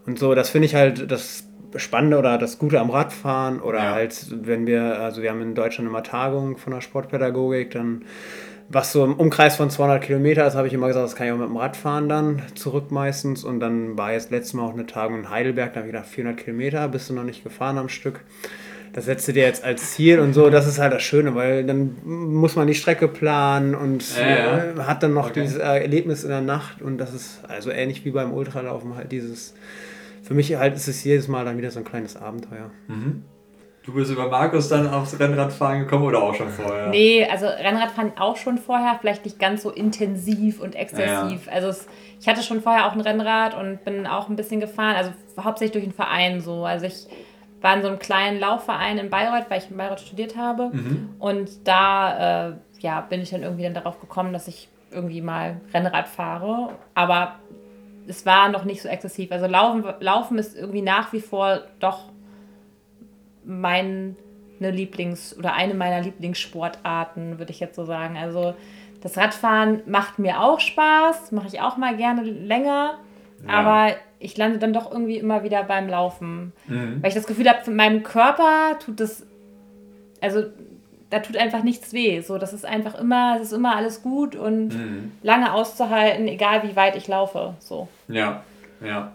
[0.04, 1.44] Und so, das finde ich halt das
[1.76, 3.62] Spannende oder das Gute am Radfahren.
[3.62, 3.92] Oder ja.
[3.92, 8.04] halt, wenn wir, also wir haben in Deutschland immer Tagungen von der Sportpädagogik, dann
[8.68, 11.32] was so im Umkreis von 200 Kilometer ist, habe ich immer gesagt, das kann ich
[11.32, 13.44] auch mit dem Rad fahren dann zurück meistens.
[13.44, 16.10] Und dann war jetzt letztes Mal auch eine Tagung in Heidelberg, da habe ich gedacht,
[16.10, 18.20] 400 Kilometer bist du noch nicht gefahren am Stück
[18.92, 21.64] das setzt du dir jetzt als Ziel und so, das ist halt das Schöne, weil
[21.64, 24.64] dann muss man die Strecke planen und ja, ja.
[24.64, 25.42] Äh, hat dann noch okay.
[25.42, 29.54] dieses Erlebnis in der Nacht und das ist also ähnlich wie beim Ultralaufen halt dieses,
[30.22, 32.70] für mich halt ist es jedes Mal dann wieder so ein kleines Abenteuer.
[32.88, 33.24] Mhm.
[33.84, 36.88] Du bist über Markus dann aufs Rennradfahren gekommen oder auch schon vorher?
[36.88, 41.46] Nee, also Rennradfahren auch schon vorher, vielleicht nicht ganz so intensiv und exzessiv.
[41.46, 41.52] Ja.
[41.52, 41.88] Also es,
[42.20, 45.72] ich hatte schon vorher auch ein Rennrad und bin auch ein bisschen gefahren, also hauptsächlich
[45.72, 46.64] durch den Verein so.
[46.64, 47.08] Also ich
[47.62, 50.70] war in so einem kleinen Laufverein in Bayreuth, weil ich in Bayreuth studiert habe.
[50.72, 51.14] Mhm.
[51.18, 55.60] Und da äh, ja, bin ich dann irgendwie dann darauf gekommen, dass ich irgendwie mal
[55.72, 56.70] Rennrad fahre.
[56.94, 57.36] Aber
[58.06, 59.32] es war noch nicht so exzessiv.
[59.32, 62.10] Also Laufen, Laufen ist irgendwie nach wie vor doch
[63.44, 64.14] meine
[64.60, 68.16] Lieblings- oder eine meiner Lieblingssportarten, würde ich jetzt so sagen.
[68.16, 68.54] Also
[69.00, 72.98] das Radfahren macht mir auch Spaß, mache ich auch mal gerne länger.
[73.46, 73.52] Ja.
[73.52, 76.52] Aber ich lande dann doch irgendwie immer wieder beim Laufen.
[76.68, 77.02] Mhm.
[77.02, 79.26] Weil ich das Gefühl habe, meinem Körper tut das,
[80.20, 80.44] also
[81.10, 82.20] da tut einfach nichts weh.
[82.20, 85.12] So, das ist einfach immer, es ist immer alles gut und mhm.
[85.22, 87.54] lange auszuhalten, egal wie weit ich laufe.
[87.58, 87.88] So.
[88.08, 88.42] Ja,
[88.82, 89.12] ja.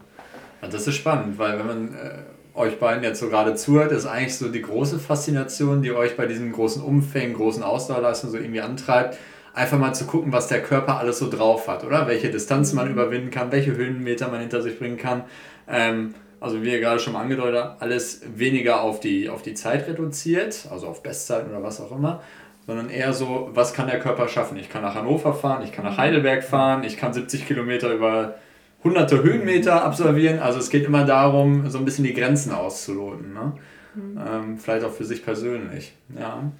[0.61, 4.05] Und das ist spannend, weil wenn man äh, euch beiden jetzt so gerade zuhört, ist
[4.05, 8.61] eigentlich so die große Faszination, die euch bei diesen großen Umfängen, großen Ausdauerleistungen so irgendwie
[8.61, 9.17] antreibt
[9.57, 12.07] einfach mal zu gucken, was der Körper alles so drauf hat, oder?
[12.07, 15.23] Welche Distanzen man überwinden kann, welche Höhenmeter man hinter sich bringen kann.
[15.67, 19.55] Ähm, also wie ihr gerade schon mal angedeutet habt, alles weniger auf die, auf die
[19.55, 22.21] Zeit reduziert, also auf Bestzeit oder was auch immer,
[22.67, 24.57] sondern eher so, was kann der Körper schaffen?
[24.57, 28.35] Ich kann nach Hannover fahren, ich kann nach Heidelberg fahren, ich kann 70 Kilometer über
[28.83, 30.37] hunderte Höhenmeter absolvieren.
[30.39, 33.33] Also es geht immer darum, so ein bisschen die Grenzen auszuloten.
[33.33, 33.53] Ne?
[33.95, 34.19] Mhm.
[34.19, 35.95] Ähm, vielleicht auch für sich persönlich.
[36.15, 36.51] Ja.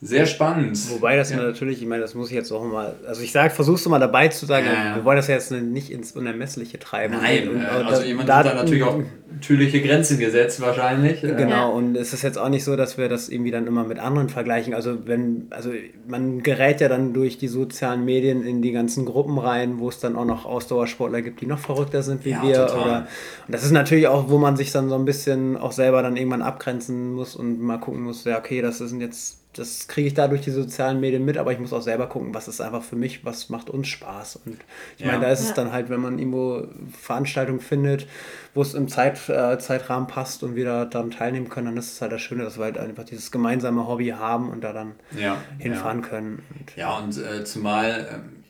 [0.00, 0.78] Sehr spannend.
[0.90, 1.38] Wobei das ja.
[1.38, 3.98] natürlich, ich meine, das muss ich jetzt auch mal, also ich sage, versuchst du mal
[3.98, 4.96] dabei zu sagen, ja.
[4.96, 7.16] wir wollen das jetzt nicht ins Unermessliche treiben.
[7.22, 9.00] Nein, und, und, also da, jemand da, hat da natürlich auch
[9.32, 11.22] natürliche Grenzen gesetzt wahrscheinlich.
[11.22, 13.98] Genau, und es ist jetzt auch nicht so, dass wir das irgendwie dann immer mit
[13.98, 14.74] anderen vergleichen.
[14.74, 15.70] Also wenn, also
[16.06, 20.00] man gerät ja dann durch die sozialen Medien in die ganzen Gruppen rein, wo es
[20.00, 22.64] dann auch noch Ausdauersportler gibt, die noch verrückter sind wie ja, wir.
[22.64, 23.06] Oder,
[23.46, 26.16] und das ist natürlich auch, wo man sich dann so ein bisschen auch selber dann
[26.16, 30.14] irgendwann abgrenzen muss und mal gucken muss, ja, okay, das sind jetzt das kriege ich
[30.14, 32.82] da durch die sozialen Medien mit, aber ich muss auch selber gucken, was ist einfach
[32.82, 34.40] für mich, was macht uns Spaß.
[34.44, 34.58] Und
[34.98, 35.12] ich ja.
[35.12, 35.48] meine, da ist ja.
[35.48, 36.66] es dann halt, wenn man irgendwo
[37.00, 38.06] Veranstaltungen findet,
[38.52, 41.92] wo es im Zeit, äh, Zeitrahmen passt und wir da dann teilnehmen können, dann ist
[41.92, 44.92] es halt das Schöne, dass wir halt einfach dieses gemeinsame Hobby haben und da dann
[45.18, 45.36] ja.
[45.58, 46.42] hinfahren können.
[46.58, 48.43] Und, ja, und äh, zumal ähm,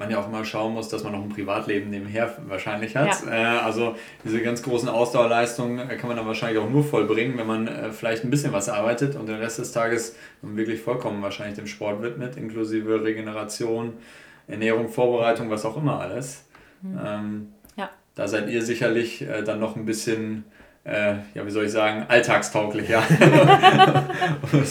[0.00, 3.22] man ja auch immer schauen muss, dass man noch ein Privatleben nebenher wahrscheinlich hat.
[3.26, 3.58] Ja.
[3.58, 7.46] Äh, also diese ganz großen Ausdauerleistungen äh, kann man dann wahrscheinlich auch nur vollbringen, wenn
[7.46, 11.56] man äh, vielleicht ein bisschen was arbeitet und den Rest des Tages wirklich vollkommen wahrscheinlich
[11.56, 13.92] dem Sport widmet, inklusive Regeneration,
[14.48, 16.46] Ernährung, Vorbereitung, was auch immer alles.
[16.80, 17.00] Mhm.
[17.04, 17.90] Ähm, ja.
[18.14, 20.44] Da seid ihr sicherlich äh, dann noch ein bisschen
[20.84, 23.02] äh, ja, wie soll ich sagen, alltagstauglicher,
[24.52, 24.64] um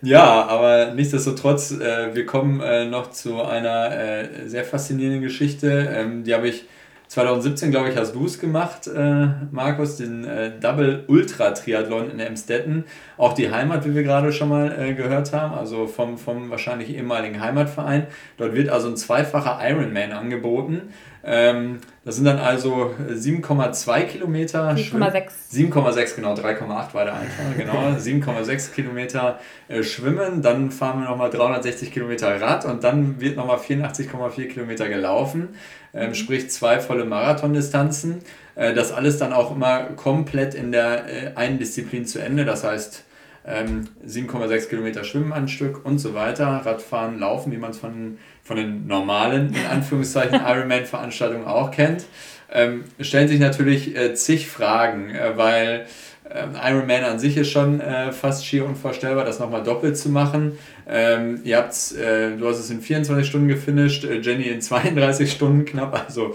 [0.00, 5.92] Ja, aber nichtsdestotrotz, äh, wir kommen äh, noch zu einer äh, sehr faszinierenden Geschichte.
[5.92, 6.66] Ähm, die habe ich
[7.08, 12.20] 2017, glaube ich, hast du es gemacht, äh, Markus, den äh, Double Ultra Triathlon in
[12.20, 12.84] Emstetten.
[13.16, 16.94] Auch die Heimat, wie wir gerade schon mal äh, gehört haben, also vom, vom wahrscheinlich
[16.94, 18.06] ehemaligen Heimatverein.
[18.36, 20.92] Dort wird also ein zweifacher Ironman angeboten.
[21.24, 21.78] Ähm,
[22.08, 24.70] das sind dann also 7,2 Kilometer.
[24.70, 25.28] 7,6.
[25.52, 27.74] 7,6, genau, 3,8 war der Einfall, genau.
[27.98, 33.58] 7,6 Kilometer äh, Schwimmen, dann fahren wir nochmal 360 Kilometer Rad und dann wird nochmal
[33.58, 35.50] 84,4 Kilometer gelaufen.
[35.92, 36.14] Ähm, mhm.
[36.14, 38.20] Sprich zwei volle Marathondistanzen.
[38.54, 42.46] Äh, das alles dann auch immer komplett in der äh, einen Disziplin zu Ende.
[42.46, 43.04] Das heißt,
[43.44, 46.46] ähm, 7,6 Kilometer Schwimmen ein Stück und so weiter.
[46.46, 48.16] Radfahren, Laufen, wie man es von,
[48.48, 52.06] von den normalen, in Anführungszeichen, Ironman-Veranstaltungen auch kennt.
[52.50, 55.84] Ähm, stellen sich natürlich äh, zig Fragen, äh, weil
[56.30, 60.52] ähm, Ironman an sich ist schon äh, fast schier unvorstellbar, das nochmal doppelt zu machen.
[60.88, 65.30] Ähm, ihr habt's, äh, du hast es in 24 Stunden gefinisht, äh, Jenny in 32
[65.30, 66.06] Stunden knapp.
[66.06, 66.34] Also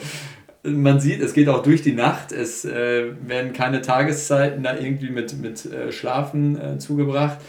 [0.61, 2.31] man sieht, es geht auch durch die Nacht.
[2.31, 7.39] Es äh, werden keine Tageszeiten da irgendwie mit, mit äh, Schlafen äh, zugebracht.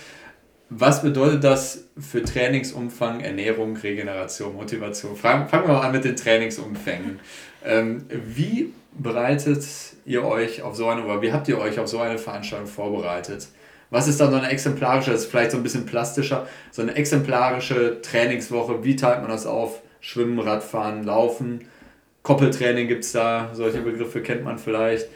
[0.70, 5.14] Was bedeutet das für Trainingsumfang, Ernährung, Regeneration, Motivation?
[5.14, 7.20] Fangen, fangen wir mal an mit den Trainingsumfängen.
[7.64, 9.64] Ähm, wie bereitet
[10.06, 13.48] ihr euch auf so eine, oder wie habt ihr euch auf so eine Veranstaltung vorbereitet?
[13.90, 16.94] Was ist dann so eine exemplarische, das ist vielleicht so ein bisschen plastischer, so eine
[16.94, 18.82] exemplarische Trainingswoche?
[18.82, 19.82] Wie teilt man das auf?
[20.00, 21.68] Schwimmen, Radfahren, Laufen?
[22.22, 25.08] Koppeltraining gibt es da, solche Begriffe kennt man vielleicht.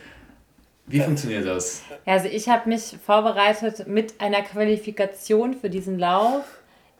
[0.89, 1.83] Wie funktioniert das?
[2.07, 6.45] Also ich habe mich vorbereitet mit einer Qualifikation für diesen Lauf,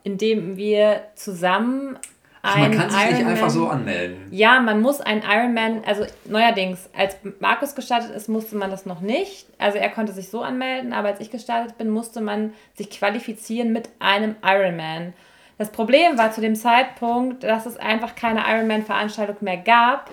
[0.03, 1.97] indem wir zusammen
[2.41, 4.27] Ach, man kann sich Ironman, nicht einfach so anmelden.
[4.31, 9.01] Ja, man muss ein Ironman, also neuerdings, als Markus gestartet ist, musste man das noch
[9.01, 9.45] nicht.
[9.57, 13.73] Also er konnte sich so anmelden, aber als ich gestartet bin, musste man sich qualifizieren
[13.73, 15.13] mit einem Ironman.
[15.57, 20.09] Das Problem war zu dem Zeitpunkt, dass es einfach keine Ironman-Veranstaltung mehr gab.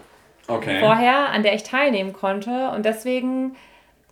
[0.49, 0.81] Okay.
[0.81, 2.71] Vorher, an der ich teilnehmen konnte.
[2.71, 3.55] Und deswegen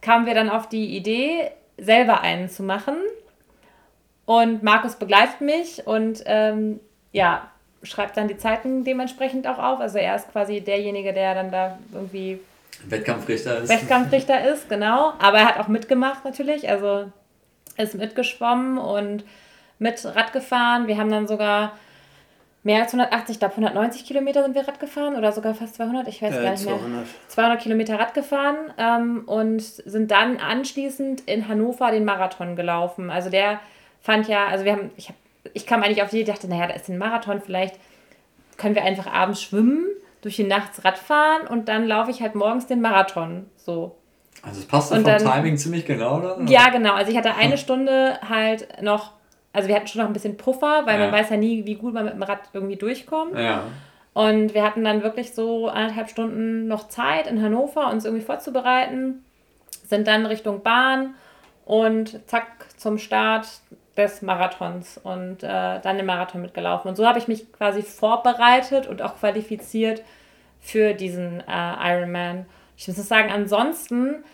[0.04, 2.94] kamen wir dann auf die Idee, selber einen zu machen.
[4.26, 6.80] Und Markus begleitet mich und ähm,
[7.12, 7.50] ja,
[7.82, 9.80] schreibt dann die Zeiten dementsprechend auch auf.
[9.80, 12.40] Also er ist quasi derjenige, der dann da irgendwie
[12.86, 13.68] Wettkampfrichter ist.
[13.68, 15.14] Wettkampfrichter ist, genau.
[15.18, 16.68] Aber er hat auch mitgemacht natürlich.
[16.68, 17.10] Also
[17.76, 19.24] ist mitgeschwommen und
[19.78, 20.86] mit Rad gefahren.
[20.86, 21.72] Wir haben dann sogar
[22.64, 26.08] mehr als 180, ich glaube 190 Kilometer sind wir Rad gefahren oder sogar fast 200,
[26.08, 26.88] ich weiß äh, gar nicht 200.
[26.88, 27.02] mehr.
[27.28, 33.10] 200 Kilometer Rad gefahren ähm, und sind dann anschließend in Hannover den Marathon gelaufen.
[33.10, 33.60] Also der
[34.00, 35.16] fand ja, also wir haben, ich, hab,
[35.52, 37.76] ich kam eigentlich auf die Idee, dachte, naja, da ist ein Marathon, vielleicht
[38.56, 39.84] können wir einfach abends schwimmen,
[40.22, 43.44] durch die Nacht Rad fahren und dann laufe ich halt morgens den Marathon.
[43.56, 43.94] So.
[44.42, 46.46] Also es passt vom dann, Timing ziemlich genau dann?
[46.46, 46.94] Ja, genau.
[46.94, 49.12] Also ich hatte eine Stunde halt noch
[49.54, 51.06] also wir hatten schon noch ein bisschen Puffer, weil ja.
[51.06, 53.38] man weiß ja nie, wie gut man mit dem Rad irgendwie durchkommt.
[53.38, 53.62] Ja.
[54.12, 59.24] Und wir hatten dann wirklich so anderthalb Stunden noch Zeit in Hannover, uns irgendwie vorzubereiten,
[59.86, 61.14] sind dann Richtung Bahn
[61.64, 63.46] und zack zum Start
[63.96, 66.88] des Marathons und äh, dann den Marathon mitgelaufen.
[66.88, 70.02] Und so habe ich mich quasi vorbereitet und auch qualifiziert
[70.60, 72.46] für diesen äh, Ironman.
[72.76, 74.24] Ich muss sagen, ansonsten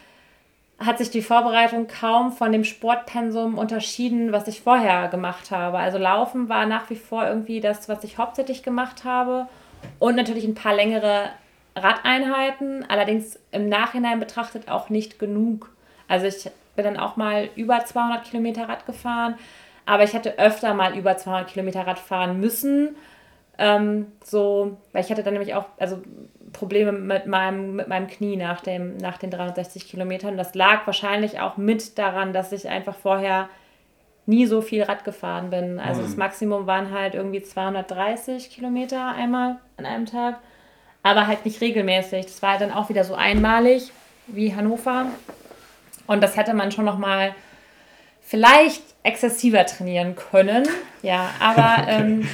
[0.80, 5.78] hat sich die Vorbereitung kaum von dem Sportpensum unterschieden, was ich vorher gemacht habe.
[5.78, 9.46] Also Laufen war nach wie vor irgendwie das, was ich hauptsächlich gemacht habe.
[9.98, 11.28] Und natürlich ein paar längere
[11.76, 15.70] Radeinheiten, allerdings im Nachhinein betrachtet auch nicht genug.
[16.08, 19.34] Also ich bin dann auch mal über 200 Kilometer Rad gefahren,
[19.84, 22.96] aber ich hätte öfter mal über 200 Kilometer Rad fahren müssen.
[23.58, 26.00] Ähm, so, weil ich hatte dann nämlich auch, also
[26.52, 30.36] Probleme mit meinem, mit meinem Knie nach, dem, nach den 360 Kilometern.
[30.36, 33.48] Das lag wahrscheinlich auch mit daran, dass ich einfach vorher
[34.26, 35.78] nie so viel Rad gefahren bin.
[35.78, 36.06] Also mhm.
[36.06, 40.38] das Maximum waren halt irgendwie 230 Kilometer einmal an einem Tag,
[41.02, 42.26] aber halt nicht regelmäßig.
[42.26, 43.90] Das war halt dann auch wieder so einmalig
[44.26, 45.06] wie Hannover.
[46.06, 47.34] Und das hätte man schon noch mal
[48.30, 50.66] vielleicht exzessiver trainieren können.
[51.02, 52.28] Ja, aber ähm,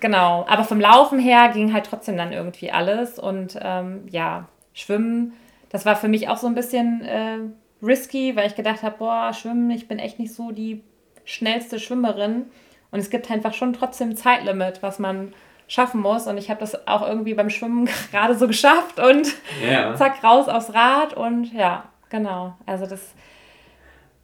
[0.00, 0.44] genau.
[0.48, 3.16] Aber vom Laufen her ging halt trotzdem dann irgendwie alles.
[3.16, 5.34] Und ähm, ja, Schwimmen,
[5.68, 7.38] das war für mich auch so ein bisschen äh,
[7.80, 10.82] risky, weil ich gedacht habe, boah, Schwimmen, ich bin echt nicht so die
[11.24, 12.46] schnellste Schwimmerin.
[12.90, 15.32] Und es gibt einfach schon trotzdem Zeitlimit, was man
[15.68, 16.26] schaffen muss.
[16.26, 19.28] Und ich habe das auch irgendwie beim Schwimmen gerade so geschafft und
[19.62, 19.94] yeah.
[19.94, 21.14] zack, raus aufs Rad.
[21.14, 22.56] Und ja, genau.
[22.66, 23.14] Also das,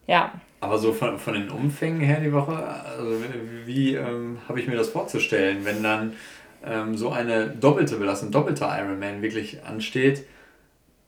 [0.09, 3.17] ja, aber so von, von den Umfängen her die Woche, also
[3.67, 6.13] wie ähm, habe ich mir das vorzustellen, wenn dann
[6.65, 10.25] ähm, so eine doppelte Belastung, doppelter Ironman wirklich ansteht?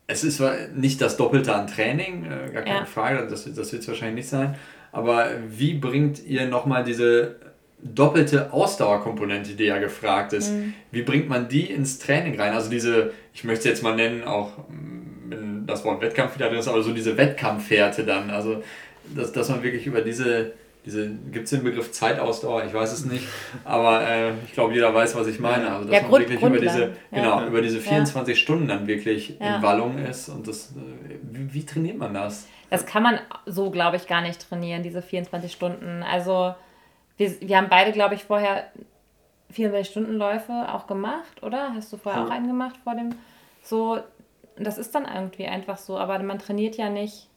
[0.07, 2.85] Es ist zwar nicht das Doppelte an Training, äh, gar keine ja.
[2.85, 4.55] Frage, das, das wird es wahrscheinlich nicht sein,
[4.91, 7.37] aber wie bringt ihr nochmal diese
[7.81, 10.51] doppelte Ausdauerkomponente, die ja gefragt ist.
[10.51, 10.73] Mhm.
[10.91, 12.53] Wie bringt man die ins Training rein?
[12.53, 14.53] Also diese, ich möchte es jetzt mal nennen, auch
[15.29, 18.29] wenn das Wort Wettkampf wieder drin ist, aber so diese Wettkampfwerte dann.
[18.29, 18.63] Also,
[19.15, 20.53] dass, dass man wirklich über diese,
[20.85, 22.65] diese gibt es den Begriff Zeitausdauer?
[22.65, 23.27] Ich weiß es nicht,
[23.63, 25.69] aber äh, ich glaube, jeder weiß, was ich meine.
[25.69, 27.47] Also, dass ja, man Grund, wirklich über diese, genau, ja.
[27.47, 28.41] über diese 24 ja.
[28.41, 30.29] Stunden dann wirklich in Wallung ist.
[30.29, 32.47] Und das, äh, wie, wie trainiert man das?
[32.69, 36.03] Das kann man so, glaube ich, gar nicht trainieren, diese 24 Stunden.
[36.03, 36.55] Also
[37.17, 38.71] wir, wir haben beide, glaube ich, vorher
[39.53, 41.73] 24-Stunden-Läufe auch gemacht, oder?
[41.73, 43.15] Hast du vorher auch einen gemacht vor dem?
[43.63, 43.99] So,
[44.57, 47.29] das ist dann irgendwie einfach so, aber man trainiert ja nicht.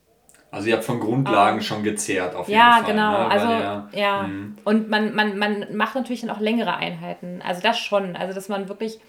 [0.51, 2.91] Also ihr habt von Grundlagen um, schon gezehrt auf jeden ja, Fall.
[2.91, 3.11] Genau.
[3.11, 3.31] Ne?
[3.31, 4.23] Also, ja, ja.
[4.23, 4.57] Mhm.
[4.63, 7.41] Und man, man, man macht natürlich dann auch längere Einheiten.
[7.45, 8.15] Also das schon.
[8.15, 8.99] Also dass man wirklich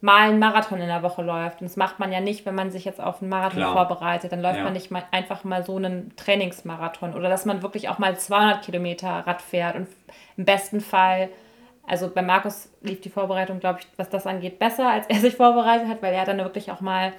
[0.00, 1.60] mal einen Marathon in der Woche läuft.
[1.60, 3.72] Und das macht man ja nicht, wenn man sich jetzt auf einen Marathon Klar.
[3.72, 4.32] vorbereitet.
[4.32, 4.64] Dann läuft ja.
[4.64, 7.14] man nicht mal einfach mal so einen Trainingsmarathon.
[7.14, 9.74] Oder dass man wirklich auch mal 200 Kilometer Rad fährt.
[9.74, 9.88] Und
[10.36, 11.30] im besten Fall,
[11.86, 15.34] also bei Markus lief die Vorbereitung, glaube ich, was das angeht, besser, als er sich
[15.34, 17.12] vorbereitet hat, weil er dann wirklich auch mal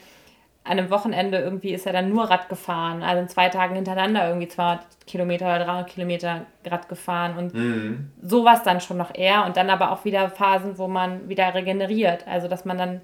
[0.63, 3.01] an einem Wochenende irgendwie ist er dann nur Rad gefahren.
[3.01, 7.37] Also in zwei Tagen hintereinander irgendwie 200 Kilometer oder 300 Kilometer Rad gefahren.
[7.37, 8.11] Und mhm.
[8.21, 9.45] sowas dann schon noch eher.
[9.45, 12.27] Und dann aber auch wieder Phasen, wo man wieder regeneriert.
[12.27, 13.01] Also dass man dann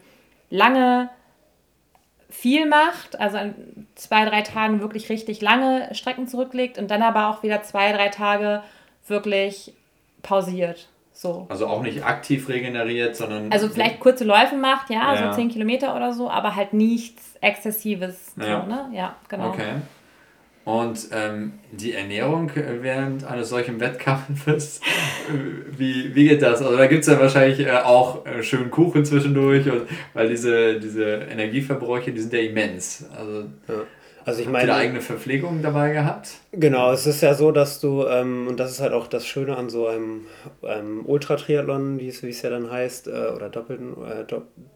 [0.49, 1.09] lange
[2.29, 3.55] viel macht, also an
[3.95, 8.09] zwei, drei Tagen wirklich richtig lange Strecken zurücklegt und dann aber auch wieder zwei, drei
[8.09, 8.63] Tage
[9.07, 9.73] wirklich
[10.23, 10.89] pausiert.
[11.17, 11.47] So.
[11.49, 13.51] Also auch nicht aktiv regeneriert, sondern.
[13.51, 15.31] Also vielleicht kurze Läufe macht, ja, ja.
[15.33, 18.33] so 10 Kilometer oder so, aber halt nichts Exzessives.
[18.39, 18.89] Ja, so, ne?
[18.93, 19.49] ja genau.
[19.49, 19.77] Okay.
[20.63, 24.81] Und ähm, die Ernährung während eines solchen Wettkampfes,
[25.75, 26.61] wie, wie geht das?
[26.61, 30.79] Also da gibt es ja wahrscheinlich äh, auch äh, schönen Kuchen zwischendurch, und, weil diese,
[30.79, 33.09] diese Energieverbräuche, die sind ja immens.
[33.17, 33.83] Also, ja.
[34.27, 34.69] Also ich meine.
[34.69, 36.31] Habt ihr eigene Verpflegung dabei gehabt?
[36.51, 39.55] Genau, es ist ja so, dass du, ähm, und das ist halt auch das Schöne
[39.55, 40.25] an so einem,
[40.63, 44.25] einem Ultra-Triathlon, wie es ja dann heißt, äh, oder doppelten, äh,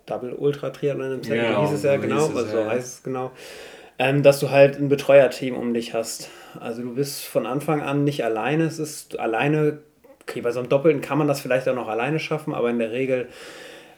[0.06, 3.32] Double Ultra-Triathlon im Second ja, hieß es ja genau, es, also so heißt es genau,
[4.00, 6.30] ähm, dass du halt ein Betreuerteam um dich hast.
[6.58, 9.80] Also du bist von Anfang an nicht alleine, es ist alleine,
[10.22, 12.80] okay, bei so einem Doppelten kann man das vielleicht auch noch alleine schaffen, aber in
[12.80, 13.28] der Regel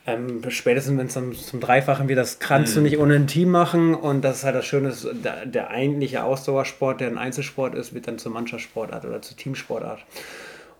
[0.05, 2.79] ähm, spätestens wenn es dann zum Dreifachen wird, das kannst mhm.
[2.79, 3.95] du nicht ohne ein Team machen.
[3.95, 4.93] Und das ist halt das Schöne,
[5.23, 9.99] der, der eigentliche Ausdauersport, der ein Einzelsport ist, wird dann zur Mannschaftssportart oder zur Teamsportart.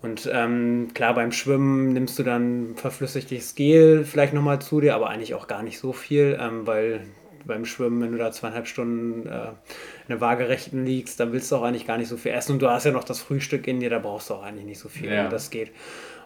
[0.01, 5.09] Und ähm, klar, beim Schwimmen nimmst du dann verflüssigtes Gel vielleicht nochmal zu dir, aber
[5.09, 7.05] eigentlich auch gar nicht so viel, ähm, weil
[7.45, 11.55] beim Schwimmen, wenn du da zweieinhalb Stunden äh, in der Waagerechten liegst, dann willst du
[11.55, 12.53] auch eigentlich gar nicht so viel essen.
[12.53, 14.80] Und du hast ja noch das Frühstück in dir, da brauchst du auch eigentlich nicht
[14.80, 15.24] so viel, ja.
[15.24, 15.71] wenn das geht.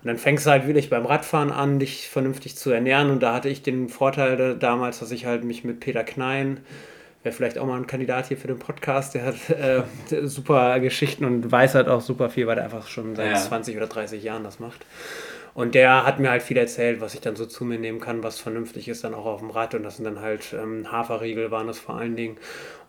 [0.01, 3.09] Und dann fängst du halt wirklich beim Radfahren an, dich vernünftig zu ernähren.
[3.09, 6.59] Und da hatte ich den Vorteil damals, dass ich halt mich mit Peter Knein,
[7.23, 9.83] wäre vielleicht auch mal ein Kandidat hier für den Podcast, der hat äh,
[10.27, 13.37] super Geschichten und weiß halt auch super viel, weil er einfach schon seit ja.
[13.37, 14.85] 20 oder 30 Jahren das macht.
[15.57, 18.21] Und der hat mir halt viel erzählt, was ich dann so zu mir nehmen kann,
[18.21, 19.73] was vernünftig ist dann auch auf dem Rad.
[19.73, 22.37] Und das sind dann halt ähm, Haferriegel waren das vor allen Dingen.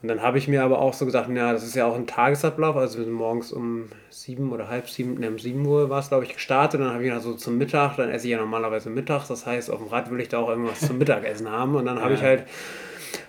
[0.02, 2.06] Und dann habe ich mir aber auch so gesagt, ja, das ist ja auch ein
[2.06, 2.76] Tagesablauf.
[2.76, 6.08] Also wir sind morgens um sieben oder halb sieben, ne, um sieben Uhr war es,
[6.08, 6.82] glaube ich, gestartet.
[6.82, 9.28] Dann habe ich dann so zum Mittag, dann esse ich ja normalerweise mittags.
[9.28, 11.74] Das heißt, auf dem Rad will ich da auch irgendwas zum Mittagessen haben.
[11.74, 12.44] Und dann habe ich halt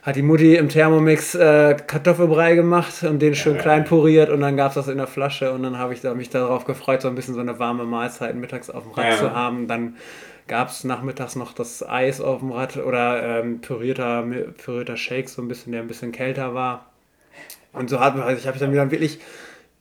[0.01, 4.41] hat die Mutti im Thermomix äh, Kartoffelbrei gemacht und den schön ja, klein puriert und
[4.41, 7.01] dann gab es das in der Flasche und dann habe ich da, mich darauf gefreut,
[7.01, 9.17] so ein bisschen so eine warme Mahlzeit mittags auf dem Rad ja.
[9.17, 9.67] zu haben.
[9.67, 9.95] Dann
[10.47, 14.25] gab es nachmittags noch das Eis auf dem Rad oder ähm, pürierter,
[14.63, 16.85] pürierter Shake, so ein bisschen, der ein bisschen kälter war.
[17.73, 19.19] Und so hat also ich habe dann wieder wirklich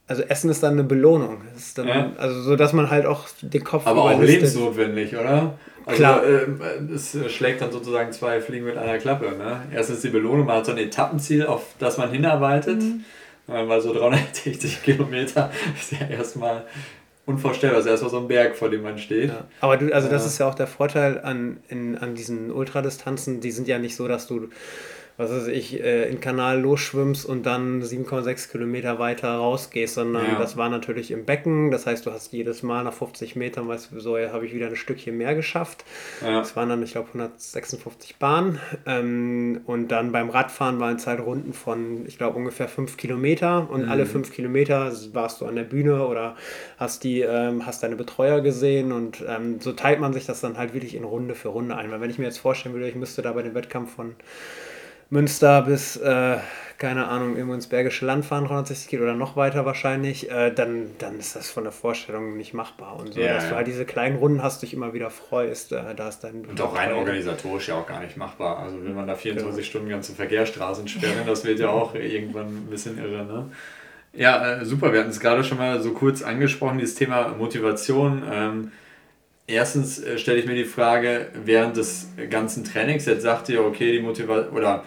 [0.09, 1.43] also Essen ist dann eine Belohnung.
[1.77, 2.13] Dann, ja.
[2.17, 5.59] Also so, dass man halt auch den Kopf Aber auch lebensnotwendig, oder?
[5.89, 6.23] Also, Klar.
[6.23, 9.35] Äh, es schlägt dann sozusagen zwei Fliegen mit einer Klappe.
[9.37, 9.63] Ne?
[9.73, 12.83] Erstens die Belohnung, man hat so ein Etappenziel, auf das man hinarbeitet.
[12.83, 13.05] Mhm.
[13.47, 16.67] Weil so 360 Kilometer ist ja erstmal
[17.25, 17.79] unvorstellbar.
[17.79, 19.31] Also erstmal so ein Berg, vor dem man steht.
[19.31, 19.47] Ja.
[19.63, 23.41] Aber du, also das ist ja auch der Vorteil an, in, an diesen Ultradistanzen.
[23.41, 24.51] Die sind ja nicht so, dass du
[25.19, 30.39] was weiß ich, äh, in Kanal losschwimmst und dann 7,6 Kilometer weiter rausgehst, sondern ja.
[30.39, 31.73] das war natürlich im Becken.
[31.73, 34.69] Das heißt, du hast jedes Mal nach 50 Metern, weißt du, so habe ich wieder
[34.69, 35.85] ein Stückchen mehr geschafft.
[36.23, 36.39] Ja.
[36.39, 38.61] Das waren dann, ich glaube, 156 Bahnen.
[38.87, 43.69] Ähm, und dann beim Radfahren waren es halt Runden von, ich glaube, ungefähr 5 Kilometer.
[43.69, 43.91] Und mhm.
[43.91, 46.37] alle 5 Kilometer warst du an der Bühne oder
[46.79, 48.93] hast, die, ähm, hast deine Betreuer gesehen.
[48.93, 51.91] Und ähm, so teilt man sich das dann halt wirklich in Runde für Runde ein.
[51.91, 54.15] Weil wenn ich mir jetzt vorstellen würde, ich müsste da bei dem Wettkampf von
[55.11, 56.37] Münster bis, äh,
[56.77, 60.91] keine Ahnung, irgendwo ins Bergische Land fahren, 360 Kilometer oder noch weiter wahrscheinlich, äh, dann,
[60.99, 62.97] dann ist das von der Vorstellung nicht machbar.
[62.97, 63.51] Und so, ja, dass ja.
[63.51, 66.45] du halt diese kleinen Runden hast, dich immer wieder freust, äh, da ist dann.
[66.45, 68.59] Und auch rein organisatorisch ja auch gar nicht machbar.
[68.59, 69.67] Also will man da 24 genau.
[69.67, 73.51] Stunden ganze Verkehrsstraßen sperren, das wird ja auch irgendwann ein bisschen irre, ne?
[74.13, 74.93] Ja, äh, super.
[74.93, 78.23] Wir hatten es gerade schon mal so kurz angesprochen, dieses Thema Motivation.
[78.31, 78.73] Ähm,
[79.49, 83.91] erstens äh, stelle ich mir die Frage, während des ganzen Trainings, jetzt sagt ihr, okay,
[83.93, 84.85] die Motivation oder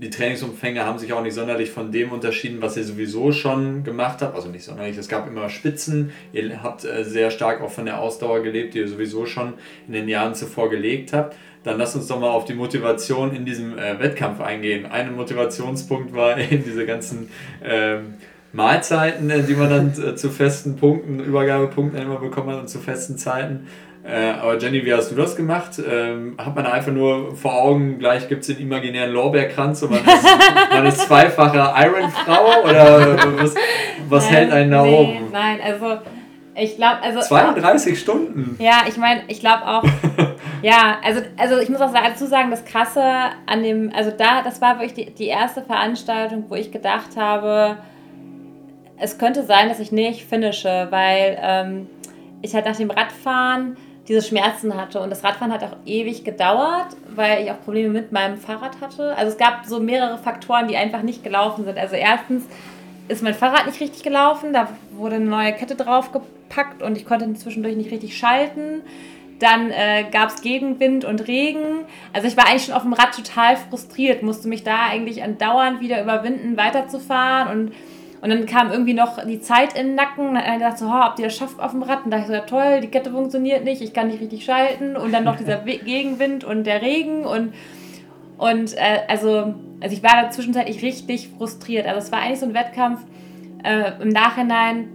[0.00, 4.22] die Trainingsumfänge haben sich auch nicht sonderlich von dem unterschieden, was ihr sowieso schon gemacht
[4.22, 4.36] habt.
[4.36, 6.12] Also nicht sonderlich, es gab immer Spitzen.
[6.32, 9.54] Ihr habt äh, sehr stark auch von der Ausdauer gelebt, die ihr sowieso schon
[9.88, 11.36] in den Jahren zuvor gelegt habt.
[11.64, 14.86] Dann lasst uns doch mal auf die Motivation in diesem äh, Wettkampf eingehen.
[14.86, 17.28] Ein Motivationspunkt war eben diese ganzen
[17.64, 18.14] ähm,
[18.52, 23.18] Mahlzeiten, äh, die man dann zu festen Punkten, Übergabepunkten immer bekommen hat und zu festen
[23.18, 23.66] Zeiten.
[24.08, 25.72] Äh, aber Jenny, wie hast du das gemacht?
[25.78, 30.00] Ähm, hat man einfach nur vor Augen, gleich gibt es den imaginären Lorbeerkranz und man
[30.00, 30.26] ist,
[30.70, 33.54] man ist zweifache Iron-Frau oder was,
[34.08, 35.30] was nein, hält einen da nee, oben?
[35.30, 35.98] Nein, also
[36.54, 38.56] ich glaube, also 32 Stunden.
[38.58, 39.84] Ja, ich meine, ich glaube auch.
[40.62, 43.04] ja, also, also ich muss auch dazu sagen, das Krasse
[43.44, 47.76] an dem, also da, das war wirklich die, die erste Veranstaltung, wo ich gedacht habe,
[48.96, 51.86] es könnte sein, dass ich nicht finische, weil ähm,
[52.40, 53.76] ich halt nach dem Radfahren
[54.08, 55.00] diese Schmerzen hatte.
[55.00, 59.14] Und das Radfahren hat auch ewig gedauert, weil ich auch Probleme mit meinem Fahrrad hatte.
[59.16, 61.78] Also es gab so mehrere Faktoren, die einfach nicht gelaufen sind.
[61.78, 62.44] Also erstens
[63.08, 67.32] ist mein Fahrrad nicht richtig gelaufen, da wurde eine neue Kette draufgepackt und ich konnte
[67.34, 68.82] zwischendurch nicht richtig schalten.
[69.38, 71.84] Dann äh, gab es Gegenwind und Regen.
[72.12, 75.80] Also ich war eigentlich schon auf dem Rad total frustriert, musste mich da eigentlich andauernd
[75.80, 77.72] wieder überwinden, weiterzufahren und
[78.20, 80.34] und dann kam irgendwie noch die Zeit in den Nacken.
[80.34, 82.04] Dann hat er gesagt, so, oh, ob ihr das schafft auf dem Rad?
[82.04, 84.44] Und da dachte ich so, ja toll, die Kette funktioniert nicht, ich kann nicht richtig
[84.44, 84.96] schalten.
[84.96, 87.24] Und dann noch dieser Gegenwind und der Regen.
[87.24, 87.54] Und,
[88.36, 91.86] und äh, also, also ich war da zwischenzeitlich richtig frustriert.
[91.86, 93.00] Also es war eigentlich so ein Wettkampf
[93.62, 94.88] äh, im Nachhinein,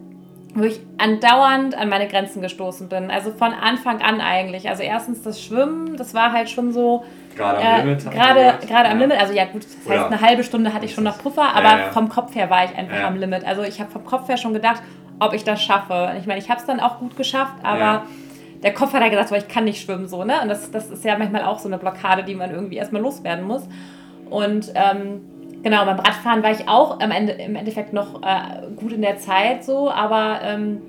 [0.56, 3.10] wo ich andauernd an meine Grenzen gestoßen bin.
[3.10, 4.70] Also von Anfang an eigentlich.
[4.70, 7.06] Also erstens das Schwimmen, das war halt schon so
[7.36, 8.12] Gerade am äh, Limit.
[8.12, 9.20] Gerade, gerade am Limit.
[9.20, 11.80] Also ja gut, das heißt, eine halbe Stunde hatte ich schon noch Puffer, aber ja,
[11.80, 11.92] ja.
[11.92, 13.46] vom Kopf her war ich einfach am Limit.
[13.46, 14.82] Also ich habe vom Kopf her schon gedacht,
[15.20, 16.14] ob ich das schaffe.
[16.20, 18.04] Ich meine, ich habe es dann auch gut geschafft, aber
[18.62, 20.42] der Kopf hat ja gesagt, ich kann nicht schwimmen so, ne?
[20.42, 23.46] Und das, das ist ja manchmal auch so eine Blockade, die man irgendwie erstmal loswerden
[23.46, 23.68] muss.
[24.30, 25.22] Und ähm,
[25.64, 29.18] genau, beim Radfahren war ich auch am Ende, im Endeffekt noch äh, gut in der
[29.18, 30.82] Zeit so, aber ähm,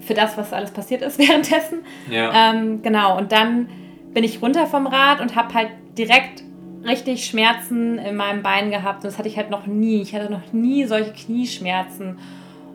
[0.00, 1.78] für das, was alles passiert ist währenddessen.
[2.10, 2.52] Ja.
[2.52, 3.68] Ähm, genau, und dann
[4.14, 6.42] bin ich runter vom Rad und habe halt direkt
[6.84, 9.04] richtig Schmerzen in meinem Bein gehabt.
[9.04, 10.02] Und das hatte ich halt noch nie.
[10.02, 12.18] Ich hatte noch nie solche Knieschmerzen.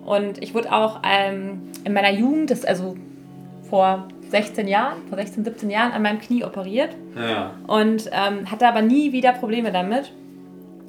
[0.06, 2.96] Und ich wurde auch ähm, in meiner Jugend, das also
[3.70, 6.96] vor 16 Jahren, vor 16, 17 Jahren an meinem Knie operiert.
[7.16, 7.52] Ja.
[7.68, 10.12] Und ähm, hatte aber nie wieder Probleme damit.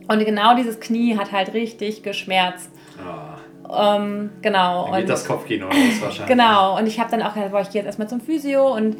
[0.06, 2.70] Und genau dieses Knie hat halt richtig geschmerzt.
[2.98, 3.74] Oh.
[3.76, 4.84] Ähm, genau.
[4.84, 6.26] Dann geht und, das Kopfkino aus wahrscheinlich.
[6.26, 6.78] Genau.
[6.78, 8.96] Und ich habe dann auch gesagt, boah, ich gehe jetzt erstmal zum Physio und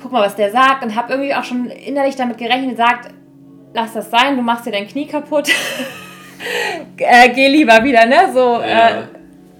[0.00, 3.10] guck mal, was der sagt und habe irgendwie auch schon innerlich damit gerechnet, sagt,
[3.74, 5.48] lass das sein, du machst dir dein Knie kaputt.
[6.96, 8.32] äh, geh lieber wieder, ne?
[8.32, 8.88] So, ja.
[8.88, 9.02] äh,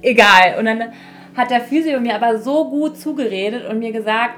[0.03, 0.57] egal.
[0.59, 0.93] Und dann
[1.36, 4.34] hat der Physio mir aber so gut zugeredet und mir gesagt,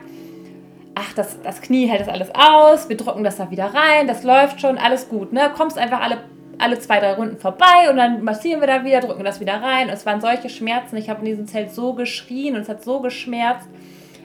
[0.95, 4.25] ach, das, das Knie hält das alles aus, wir drucken das da wieder rein, das
[4.25, 5.51] läuft schon, alles gut, ne?
[5.57, 6.19] Kommst einfach alle,
[6.59, 9.89] alle zwei, drei Runden vorbei und dann massieren wir da wieder, drücken das wieder rein.
[9.89, 12.85] Und es waren solche Schmerzen, ich habe in diesem Zelt so geschrien und es hat
[12.85, 13.69] so geschmerzt.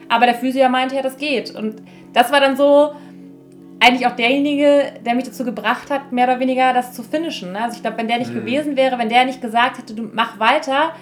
[0.08, 1.54] Aber der Physio meinte ja, das geht.
[1.54, 1.82] Und
[2.12, 2.92] das war dann so
[3.80, 7.52] eigentlich auch derjenige, der mich dazu gebracht hat, mehr oder weniger das zu finishen.
[7.52, 7.62] Ne?
[7.62, 8.40] Also ich glaube, wenn der nicht mhm.
[8.40, 10.92] gewesen wäre, wenn der nicht gesagt hätte, du mach weiter,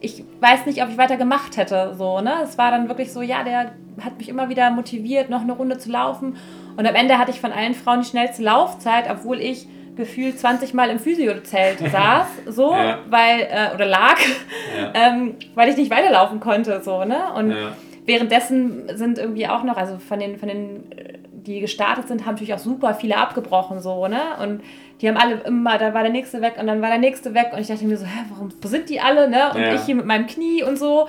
[0.00, 1.94] ich weiß nicht, ob ich weiter gemacht hätte.
[1.96, 2.34] So, ne?
[2.42, 5.78] Es war dann wirklich so, ja, der hat mich immer wieder motiviert, noch eine Runde
[5.78, 6.36] zu laufen.
[6.76, 10.74] Und am Ende hatte ich von allen Frauen die schnellste Laufzeit, obwohl ich gefühlt 20
[10.74, 12.98] Mal im Physiozelt saß, so, ja.
[13.08, 14.18] weil, äh, oder lag,
[14.78, 14.92] ja.
[14.94, 17.32] ähm, weil ich nicht weiterlaufen konnte, so, ne?
[17.34, 17.72] Und ja
[18.06, 20.84] währenddessen sind irgendwie auch noch, also von den, von den,
[21.32, 24.20] die gestartet sind, haben natürlich auch super viele abgebrochen, so, ne?
[24.42, 24.62] Und
[25.00, 27.50] die haben alle immer, da war der nächste weg und dann war der nächste weg
[27.52, 29.52] und ich dachte mir so, hä, warum, wo sind die alle, ne?
[29.52, 29.74] Und ja.
[29.74, 31.08] ich hier mit meinem Knie und so.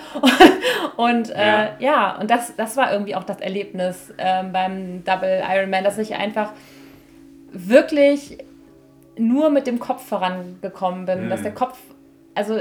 [0.98, 1.70] und äh, ja.
[1.80, 6.16] ja, und das, das war irgendwie auch das Erlebnis ähm, beim Double Ironman, dass ich
[6.16, 6.52] einfach
[7.52, 8.40] wirklich
[9.18, 11.30] nur mit dem Kopf vorangekommen bin, mhm.
[11.30, 11.78] dass der Kopf,
[12.36, 12.60] also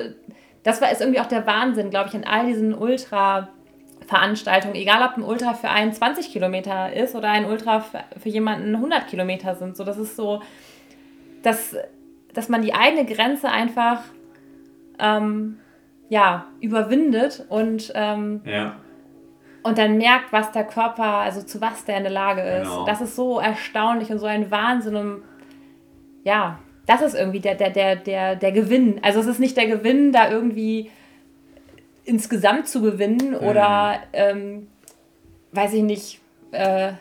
[0.62, 3.48] das war ist irgendwie auch der Wahnsinn, glaube ich, an all diesen Ultra
[4.06, 8.74] Veranstaltung, egal ob ein Ultra für einen 20 Kilometer ist oder ein Ultra für jemanden
[8.74, 9.76] 100 Kilometer sind.
[9.76, 10.42] So, das ist so,
[11.42, 11.76] dass,
[12.32, 14.02] dass man die eigene Grenze einfach
[14.98, 15.58] ähm,
[16.08, 18.76] ja, überwindet und, ähm, ja.
[19.62, 22.68] und dann merkt, was der Körper, also zu was der in der Lage ist.
[22.68, 22.86] Genau.
[22.86, 24.94] Das ist so erstaunlich und so ein Wahnsinn.
[24.94, 25.22] Und,
[26.22, 29.00] ja, das ist irgendwie der, der, der, der, der Gewinn.
[29.02, 30.90] Also es ist nicht der Gewinn, da irgendwie
[32.06, 33.46] insgesamt zu gewinnen mhm.
[33.46, 34.68] oder, ähm,
[35.52, 36.20] weiß ich nicht,
[36.52, 36.92] äh,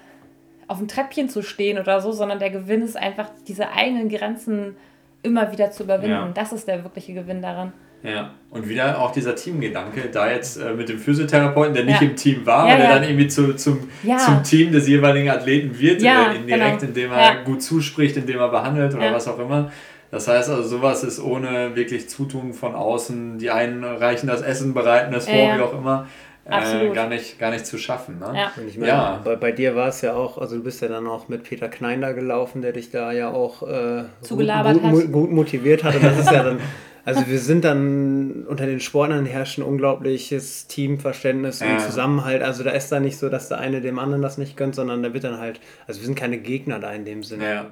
[0.68, 4.76] auf dem Treppchen zu stehen oder so, sondern der Gewinn ist einfach, diese eigenen Grenzen
[5.22, 6.12] immer wieder zu überwinden.
[6.12, 6.32] Ja.
[6.34, 7.72] Das ist der wirkliche Gewinn daran.
[8.04, 12.08] Ja, und wieder auch dieser Teamgedanke, da jetzt äh, mit dem Physiotherapeuten, der nicht ja.
[12.08, 12.94] im Team war, ja, der ja.
[12.96, 16.90] dann irgendwie zu, zum, zum Team des jeweiligen Athleten wird, äh, indirekt, genau.
[16.90, 19.72] indem er gut zuspricht, indem er behandelt oder was auch immer.
[20.12, 24.74] Das heißt also, sowas ist ohne wirklich Zutun von außen, die einen reichen das Essen,
[24.74, 26.08] bereiten das vor, wie auch immer.
[26.48, 28.20] Äh, gar, nicht, gar nicht zu schaffen.
[28.20, 28.32] Ne?
[28.36, 28.52] Ja.
[28.68, 29.22] ich meine, ja.
[29.24, 31.70] bei, bei dir war es ja auch, also du bist ja dann auch mit Peter
[31.70, 34.48] Knein da gelaufen, der dich da ja auch äh, gut,
[34.92, 35.96] gut, gut, motiviert hat.
[35.96, 36.60] Und das ist ja dann
[37.06, 42.42] Also wir sind dann unter den Sportlern herrscht ein unglaubliches Teamverständnis und Zusammenhalt.
[42.42, 45.04] Also da ist da nicht so, dass der eine dem anderen das nicht gönnt, sondern
[45.04, 47.46] da wird dann halt, also wir sind keine Gegner da in dem Sinne.
[47.46, 47.66] Ja.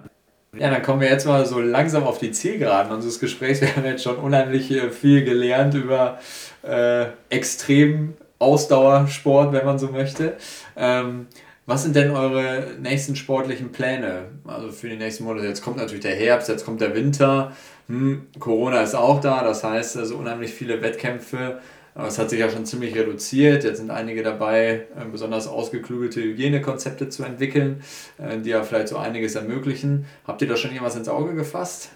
[0.57, 3.61] Ja, dann kommen wir jetzt mal so langsam auf die Zielgeraden unseres Gesprächs.
[3.61, 6.19] Wir haben jetzt schon unheimlich äh, viel gelernt über
[6.61, 10.37] äh, extrem Ausdauersport, wenn man so möchte.
[10.75, 11.27] Ähm,
[11.65, 14.25] was sind denn eure nächsten sportlichen Pläne?
[14.45, 15.47] Also für die nächsten Monate.
[15.47, 17.53] Jetzt kommt natürlich der Herbst, jetzt kommt der Winter
[17.87, 21.59] hm, Corona ist auch da, das heißt also unheimlich viele Wettkämpfe.
[21.95, 23.63] Aber es hat sich ja schon ziemlich reduziert.
[23.63, 27.83] Jetzt sind einige dabei, äh, besonders ausgeklügelte Hygienekonzepte zu entwickeln,
[28.17, 30.05] äh, die ja vielleicht so einiges ermöglichen.
[30.25, 31.89] Habt ihr da schon irgendwas ins Auge gefasst?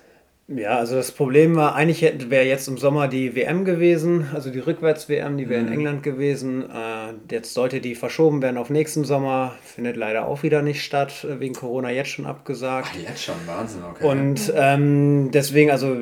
[0.50, 4.60] Ja, also das Problem war, eigentlich wäre jetzt im Sommer die WM gewesen, also die
[4.60, 5.68] Rückwärts-WM, die wäre mhm.
[5.68, 6.70] in England gewesen.
[6.70, 11.28] Äh, jetzt sollte die verschoben werden auf nächsten Sommer, findet leider auch wieder nicht statt,
[11.40, 12.92] wegen Corona jetzt schon abgesagt.
[12.94, 14.08] Ach, jetzt schon, Wahnsinn, okay.
[14.08, 15.94] Und ähm, deswegen, also,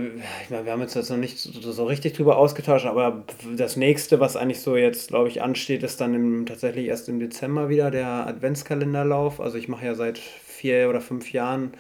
[0.44, 3.24] ich meine, wir haben uns jetzt noch nicht so, so, richtig drüber ausgetauscht, aber
[3.58, 7.20] das nächste, was eigentlich so jetzt, glaube ich, ansteht, ist dann im, tatsächlich erst im
[7.20, 9.42] Dezember wieder der Adventskalenderlauf.
[9.42, 11.72] Also ich mache ja seit vier oder fünf Jahren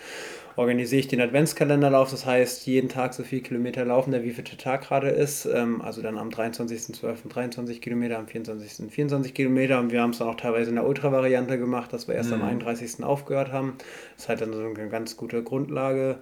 [0.56, 2.12] organisiere ich den Adventskalenderlauf.
[2.12, 5.45] Das heißt, jeden Tag so viele Kilometer laufen, der wie viel Tag gerade ist.
[5.45, 7.28] Ähm, also dann am 23.12.
[7.30, 8.91] 23 Kilometer, am 24.
[8.91, 9.80] 24 Kilometer.
[9.80, 12.41] Und wir haben es dann auch teilweise in der Ultra-Variante gemacht, dass wir erst mhm.
[12.41, 13.03] am 31.
[13.03, 13.76] aufgehört haben.
[14.16, 16.18] Das ist halt dann so eine ganz gute Grundlage.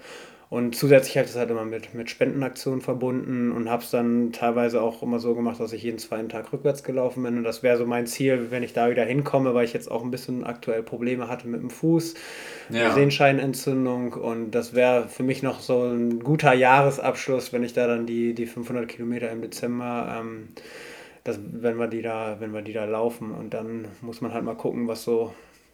[0.54, 4.32] Und zusätzlich habe ich das halt immer mit, mit Spendenaktionen verbunden und habe es dann
[4.34, 7.38] teilweise auch immer so gemacht, dass ich jeden zweiten Tag rückwärts gelaufen bin.
[7.38, 10.04] Und das wäre so mein Ziel, wenn ich da wieder hinkomme, weil ich jetzt auch
[10.04, 12.14] ein bisschen aktuell Probleme hatte mit dem Fuß,
[12.70, 12.94] ja.
[12.94, 14.14] Sehenscheinentzündung.
[14.14, 18.36] Und das wäre für mich noch so ein guter Jahresabschluss, wenn ich da dann die,
[18.36, 20.50] die 500 Kilometer im Dezember, ähm,
[21.24, 23.32] das, wenn, wir die da, wenn wir die da laufen.
[23.32, 25.34] Und dann muss man halt mal gucken, was so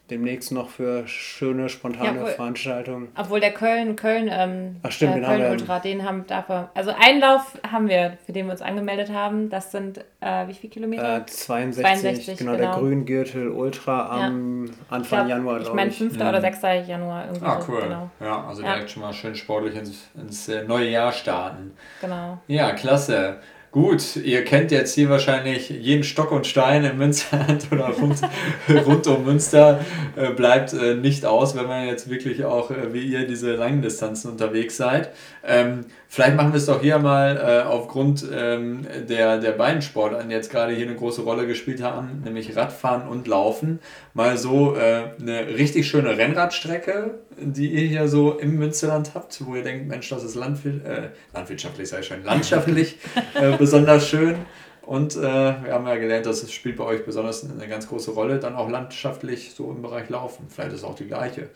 [0.10, 3.07] demnächst noch für schöne, spontane ja, obwohl, Veranstaltungen.
[3.18, 7.57] Obwohl der Köln, Köln, ähm, Ach stimmt, äh, Köln Ultra, den haben dafür, also Einlauf
[7.70, 9.49] haben wir, für den wir uns angemeldet haben.
[9.49, 11.18] Das sind äh, wie viele Kilometer?
[11.18, 14.74] Äh, 62, 62 genau, genau, der Grüngürtel Ultra am ja.
[14.89, 16.18] Anfang ich glaub, Januar, Ich meine 5.
[16.18, 16.30] Ja.
[16.30, 16.62] oder 6.
[16.88, 17.45] Januar irgendwie.
[17.45, 17.82] Ah, cool.
[17.82, 18.10] Genau.
[18.20, 21.72] Ja, also direkt schon mal schön sportlich ins, ins äh, neue Jahr starten.
[22.01, 22.39] Genau.
[22.47, 23.39] Ja, klasse.
[23.72, 28.20] Gut, ihr kennt jetzt hier wahrscheinlich jeden Stock und Stein im Münsterland oder rund,
[28.67, 29.86] rund um Münster.
[30.15, 33.84] Äh, bleibt äh, nicht aus, wenn man jetzt wirklich auch äh, wie ihr diese langen
[33.84, 35.11] Distanzen unterwegs seid.
[35.45, 40.28] Ähm, vielleicht machen wir es doch hier mal äh, aufgrund ähm, der, der beiden Sportarten,
[40.28, 43.80] die jetzt gerade hier eine große Rolle gespielt haben, nämlich Radfahren und Laufen.
[44.14, 49.55] Mal so äh, eine richtig schöne Rennradstrecke, die ihr hier so im Münsterland habt, wo
[49.55, 52.97] ihr denkt, Mensch, das ist Landwirt, äh, landwirtschaftlich, sei schon, landschaftlich
[53.57, 54.36] besonders schön.
[54.89, 58.10] Und äh, wir haben ja gelernt, dass es spielt bei euch besonders eine ganz große
[58.10, 60.47] Rolle, dann auch landschaftlich so im Bereich Laufen.
[60.49, 61.49] Vielleicht ist es auch die gleiche.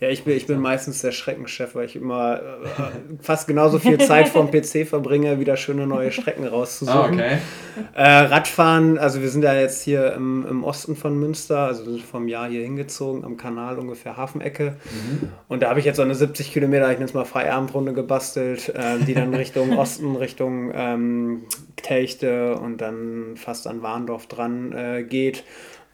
[0.00, 2.40] Ja, ich bin, ich bin meistens der Schreckenchef, weil ich immer äh,
[3.20, 6.98] fast genauso viel Zeit vom PC verbringe, wieder schöne neue Strecken rauszusuchen.
[6.98, 7.38] Ah, okay.
[7.94, 12.02] Äh, Radfahren, also wir sind ja jetzt hier im, im Osten von Münster, also sind
[12.02, 14.74] vom Jahr hier hingezogen, am Kanal ungefähr Hafenecke.
[14.90, 15.28] Mhm.
[15.46, 18.70] Und da habe ich jetzt so eine 70 Kilometer, ich nenne es mal Feierabendrunde gebastelt,
[18.70, 21.44] äh, die dann Richtung Osten, Richtung ähm,
[21.76, 25.44] Techte und dann fast an Warndorf dran äh, geht.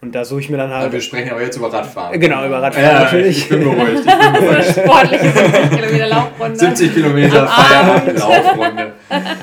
[0.01, 0.85] Und da suche ich mir dann halt.
[0.85, 2.19] Aber wir sprechen aber jetzt über Radfahren.
[2.19, 3.37] Genau, über Radfahren ja, natürlich.
[3.37, 3.99] Ich bin beruhigt.
[3.99, 4.65] Ich bin beruhigt.
[4.71, 6.59] Sportliche 70 Kilometer Laufrunde.
[6.59, 8.93] 70 Kilometer Feierabend Laufrunde.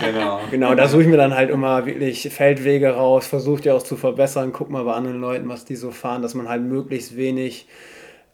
[0.05, 0.41] Genau.
[0.51, 3.97] Genau, da suche ich mir dann halt immer wirklich Feldwege raus, versuche die auch zu
[3.97, 7.69] verbessern, guck mal bei anderen Leuten, was die so fahren, dass man halt möglichst wenig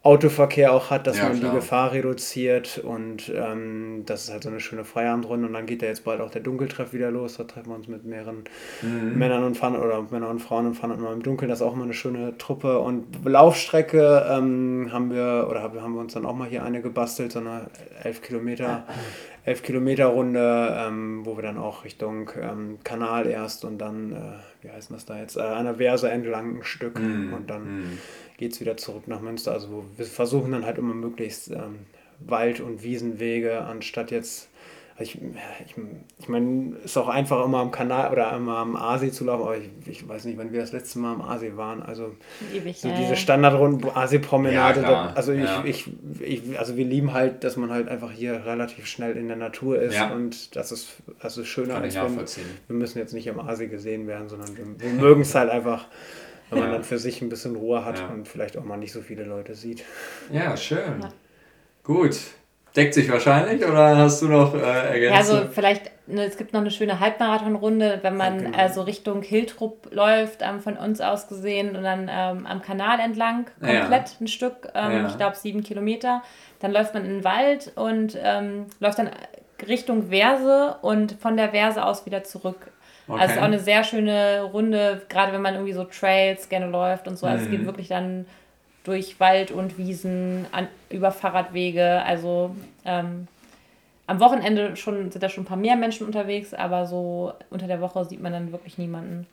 [0.05, 1.51] Autoverkehr auch hat, dass ja, man klar.
[1.51, 5.81] die Gefahr reduziert und ähm, das ist halt so eine schöne Feierabendrunde und dann geht
[5.81, 8.45] ja jetzt bald auch der Dunkeltreff wieder los, da treffen wir uns mit mehreren
[8.83, 9.19] mhm.
[9.19, 11.73] Männern und fahren oder Männern und Frauen und fahren immer im Dunkeln, das ist auch
[11.73, 16.37] immer eine schöne Truppe und Laufstrecke ähm, haben wir oder haben wir uns dann auch
[16.37, 17.63] mal hier eine gebastelt, so eine
[18.03, 18.85] 11 Kilometer
[19.47, 24.17] 11 Kilometer Runde, ähm, wo wir dann auch Richtung ähm, Kanal erst und dann, äh,
[24.63, 27.63] wie heißt das da jetzt, äh, an der Verse entlang ein Stück mm, und dann
[27.63, 27.99] mm
[28.37, 29.53] geht es wieder zurück nach Münster.
[29.53, 31.87] Also wir versuchen dann halt immer möglichst ähm,
[32.21, 34.49] Wald- und Wiesenwege, anstatt jetzt
[34.97, 35.75] ich, ich,
[36.21, 39.57] ich meine, ist auch einfach immer am Kanal oder immer am Aasee zu laufen, aber
[39.57, 41.83] ich, ich weiß nicht, wann wir das letzte Mal am Aasee waren.
[41.83, 42.15] Also
[42.55, 45.65] Ewig, so ja, diese Standardrunden, Aasee-Promenade, ja, also ja.
[45.65, 49.37] ich, ich, also wir lieben halt, dass man halt einfach hier relativ schnell in der
[49.37, 53.41] Natur ist und das ist, das ist schöner, als wenn wir müssen jetzt nicht am
[53.41, 55.87] Aasee gesehen werden, sondern wir, wir mögen es halt einfach
[56.51, 59.01] wenn man dann für sich ein bisschen Ruhe hat und vielleicht auch mal nicht so
[59.01, 59.85] viele Leute sieht.
[60.33, 61.07] Ja, schön.
[61.83, 62.17] Gut.
[62.77, 65.05] Deckt sich wahrscheinlich oder hast du noch äh, Ergänzungen?
[65.05, 68.59] Ja, also vielleicht, ne, es gibt noch eine schöne Halbmarathonrunde, wenn man genau.
[68.59, 73.47] also Richtung Hiltrup läuft, ähm, von uns aus gesehen und dann ähm, am Kanal entlang,
[73.61, 74.17] komplett ja.
[74.21, 75.07] ein Stück, ähm, ja.
[75.07, 76.25] ich glaube sieben Kilometer.
[76.59, 79.11] Dann läuft man in den Wald und ähm, läuft dann
[79.69, 82.73] Richtung Verse und von der Verse aus wieder zurück.
[83.07, 83.21] Okay.
[83.21, 86.67] Also es ist auch eine sehr schöne Runde, gerade wenn man irgendwie so Trails gerne
[86.67, 87.27] läuft und so.
[87.27, 87.45] Also mhm.
[87.45, 87.67] es geht mhm.
[87.67, 88.27] wirklich dann
[88.85, 92.03] durch Wald und Wiesen, an, über Fahrradwege.
[92.05, 93.29] Also ähm,
[94.07, 97.81] am Wochenende schon, sind da schon ein paar mehr Menschen unterwegs, aber so unter der
[97.81, 99.27] Woche sieht man dann wirklich niemanden.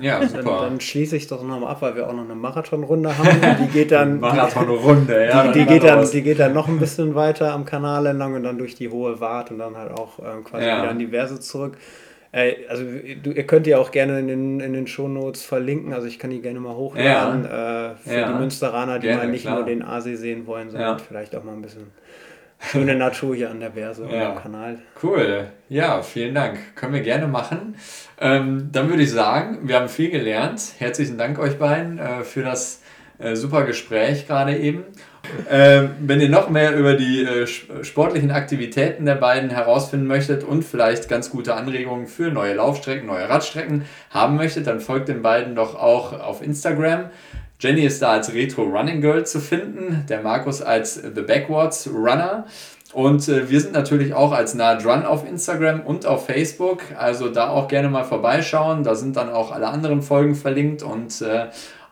[0.00, 0.42] Ja, super.
[0.42, 3.58] Dann, dann schließe ich doch nochmal ab, weil wir auch noch eine Marathonrunde haben.
[3.60, 4.20] Die geht dann.
[4.20, 5.52] Marathonrunde, ja.
[5.52, 8.44] Die, die, geht dann, die geht dann noch ein bisschen weiter am Kanal entlang und
[8.44, 10.78] dann durch die hohe Wart und dann halt auch ähm, quasi ja.
[10.78, 11.76] wieder an die Verse zurück.
[12.32, 12.84] Äh, also
[13.22, 16.30] du, ihr könnt ja auch gerne in den, in den Shownotes verlinken, also ich kann
[16.30, 17.92] die gerne mal hochladen ja.
[17.92, 18.32] äh, für ja.
[18.32, 19.56] die Münsteraner, die gerne, mal nicht klar.
[19.56, 21.04] nur den Aasee sehen wollen, sondern ja.
[21.04, 21.90] vielleicht auch mal ein bisschen
[22.58, 24.78] schöne Natur hier an der Verse und am Kanal.
[25.02, 26.58] Cool, ja, vielen Dank.
[26.74, 27.76] Können wir gerne machen.
[28.20, 30.74] Ähm, dann würde ich sagen, wir haben viel gelernt.
[30.78, 32.82] Herzlichen Dank euch beiden äh, für das
[33.18, 34.84] äh, super Gespräch gerade eben.
[35.50, 37.46] Ähm, wenn ihr noch mehr über die äh,
[37.82, 43.28] sportlichen Aktivitäten der beiden herausfinden möchtet und vielleicht ganz gute Anregungen für neue Laufstrecken, neue
[43.28, 47.10] Radstrecken haben möchtet, dann folgt den beiden doch auch auf Instagram.
[47.58, 52.44] Jenny ist da als Retro Running Girl zu finden, der Markus als The Backwards Runner.
[52.92, 56.82] Und äh, wir sind natürlich auch als Nah Run auf Instagram und auf Facebook.
[56.96, 58.84] Also da auch gerne mal vorbeischauen.
[58.84, 61.46] Da sind dann auch alle anderen Folgen verlinkt und äh,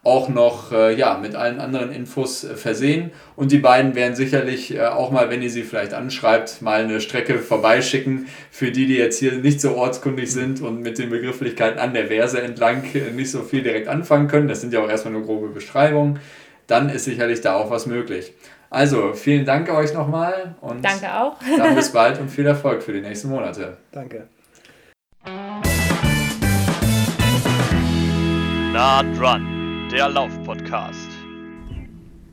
[0.05, 3.11] auch noch äh, ja, mit allen anderen Infos äh, versehen.
[3.37, 7.01] Und die beiden werden sicherlich äh, auch mal, wenn ihr sie vielleicht anschreibt, mal eine
[7.01, 8.27] Strecke vorbeischicken.
[8.51, 12.09] Für die, die jetzt hier nicht so ortskundig sind und mit den Begrifflichkeiten an der
[12.09, 15.25] Verse entlang äh, nicht so viel direkt anfangen können, das sind ja auch erstmal nur
[15.25, 16.21] grobe Beschreibungen,
[16.67, 18.35] dann ist sicherlich da auch was möglich.
[18.69, 21.37] Also, vielen Dank euch nochmal und Danke auch.
[21.57, 23.79] dann bis bald und viel Erfolg für die nächsten Monate.
[23.93, 24.29] Danke.
[28.73, 29.54] Nah dran
[29.95, 31.04] der Lauf-Podcast.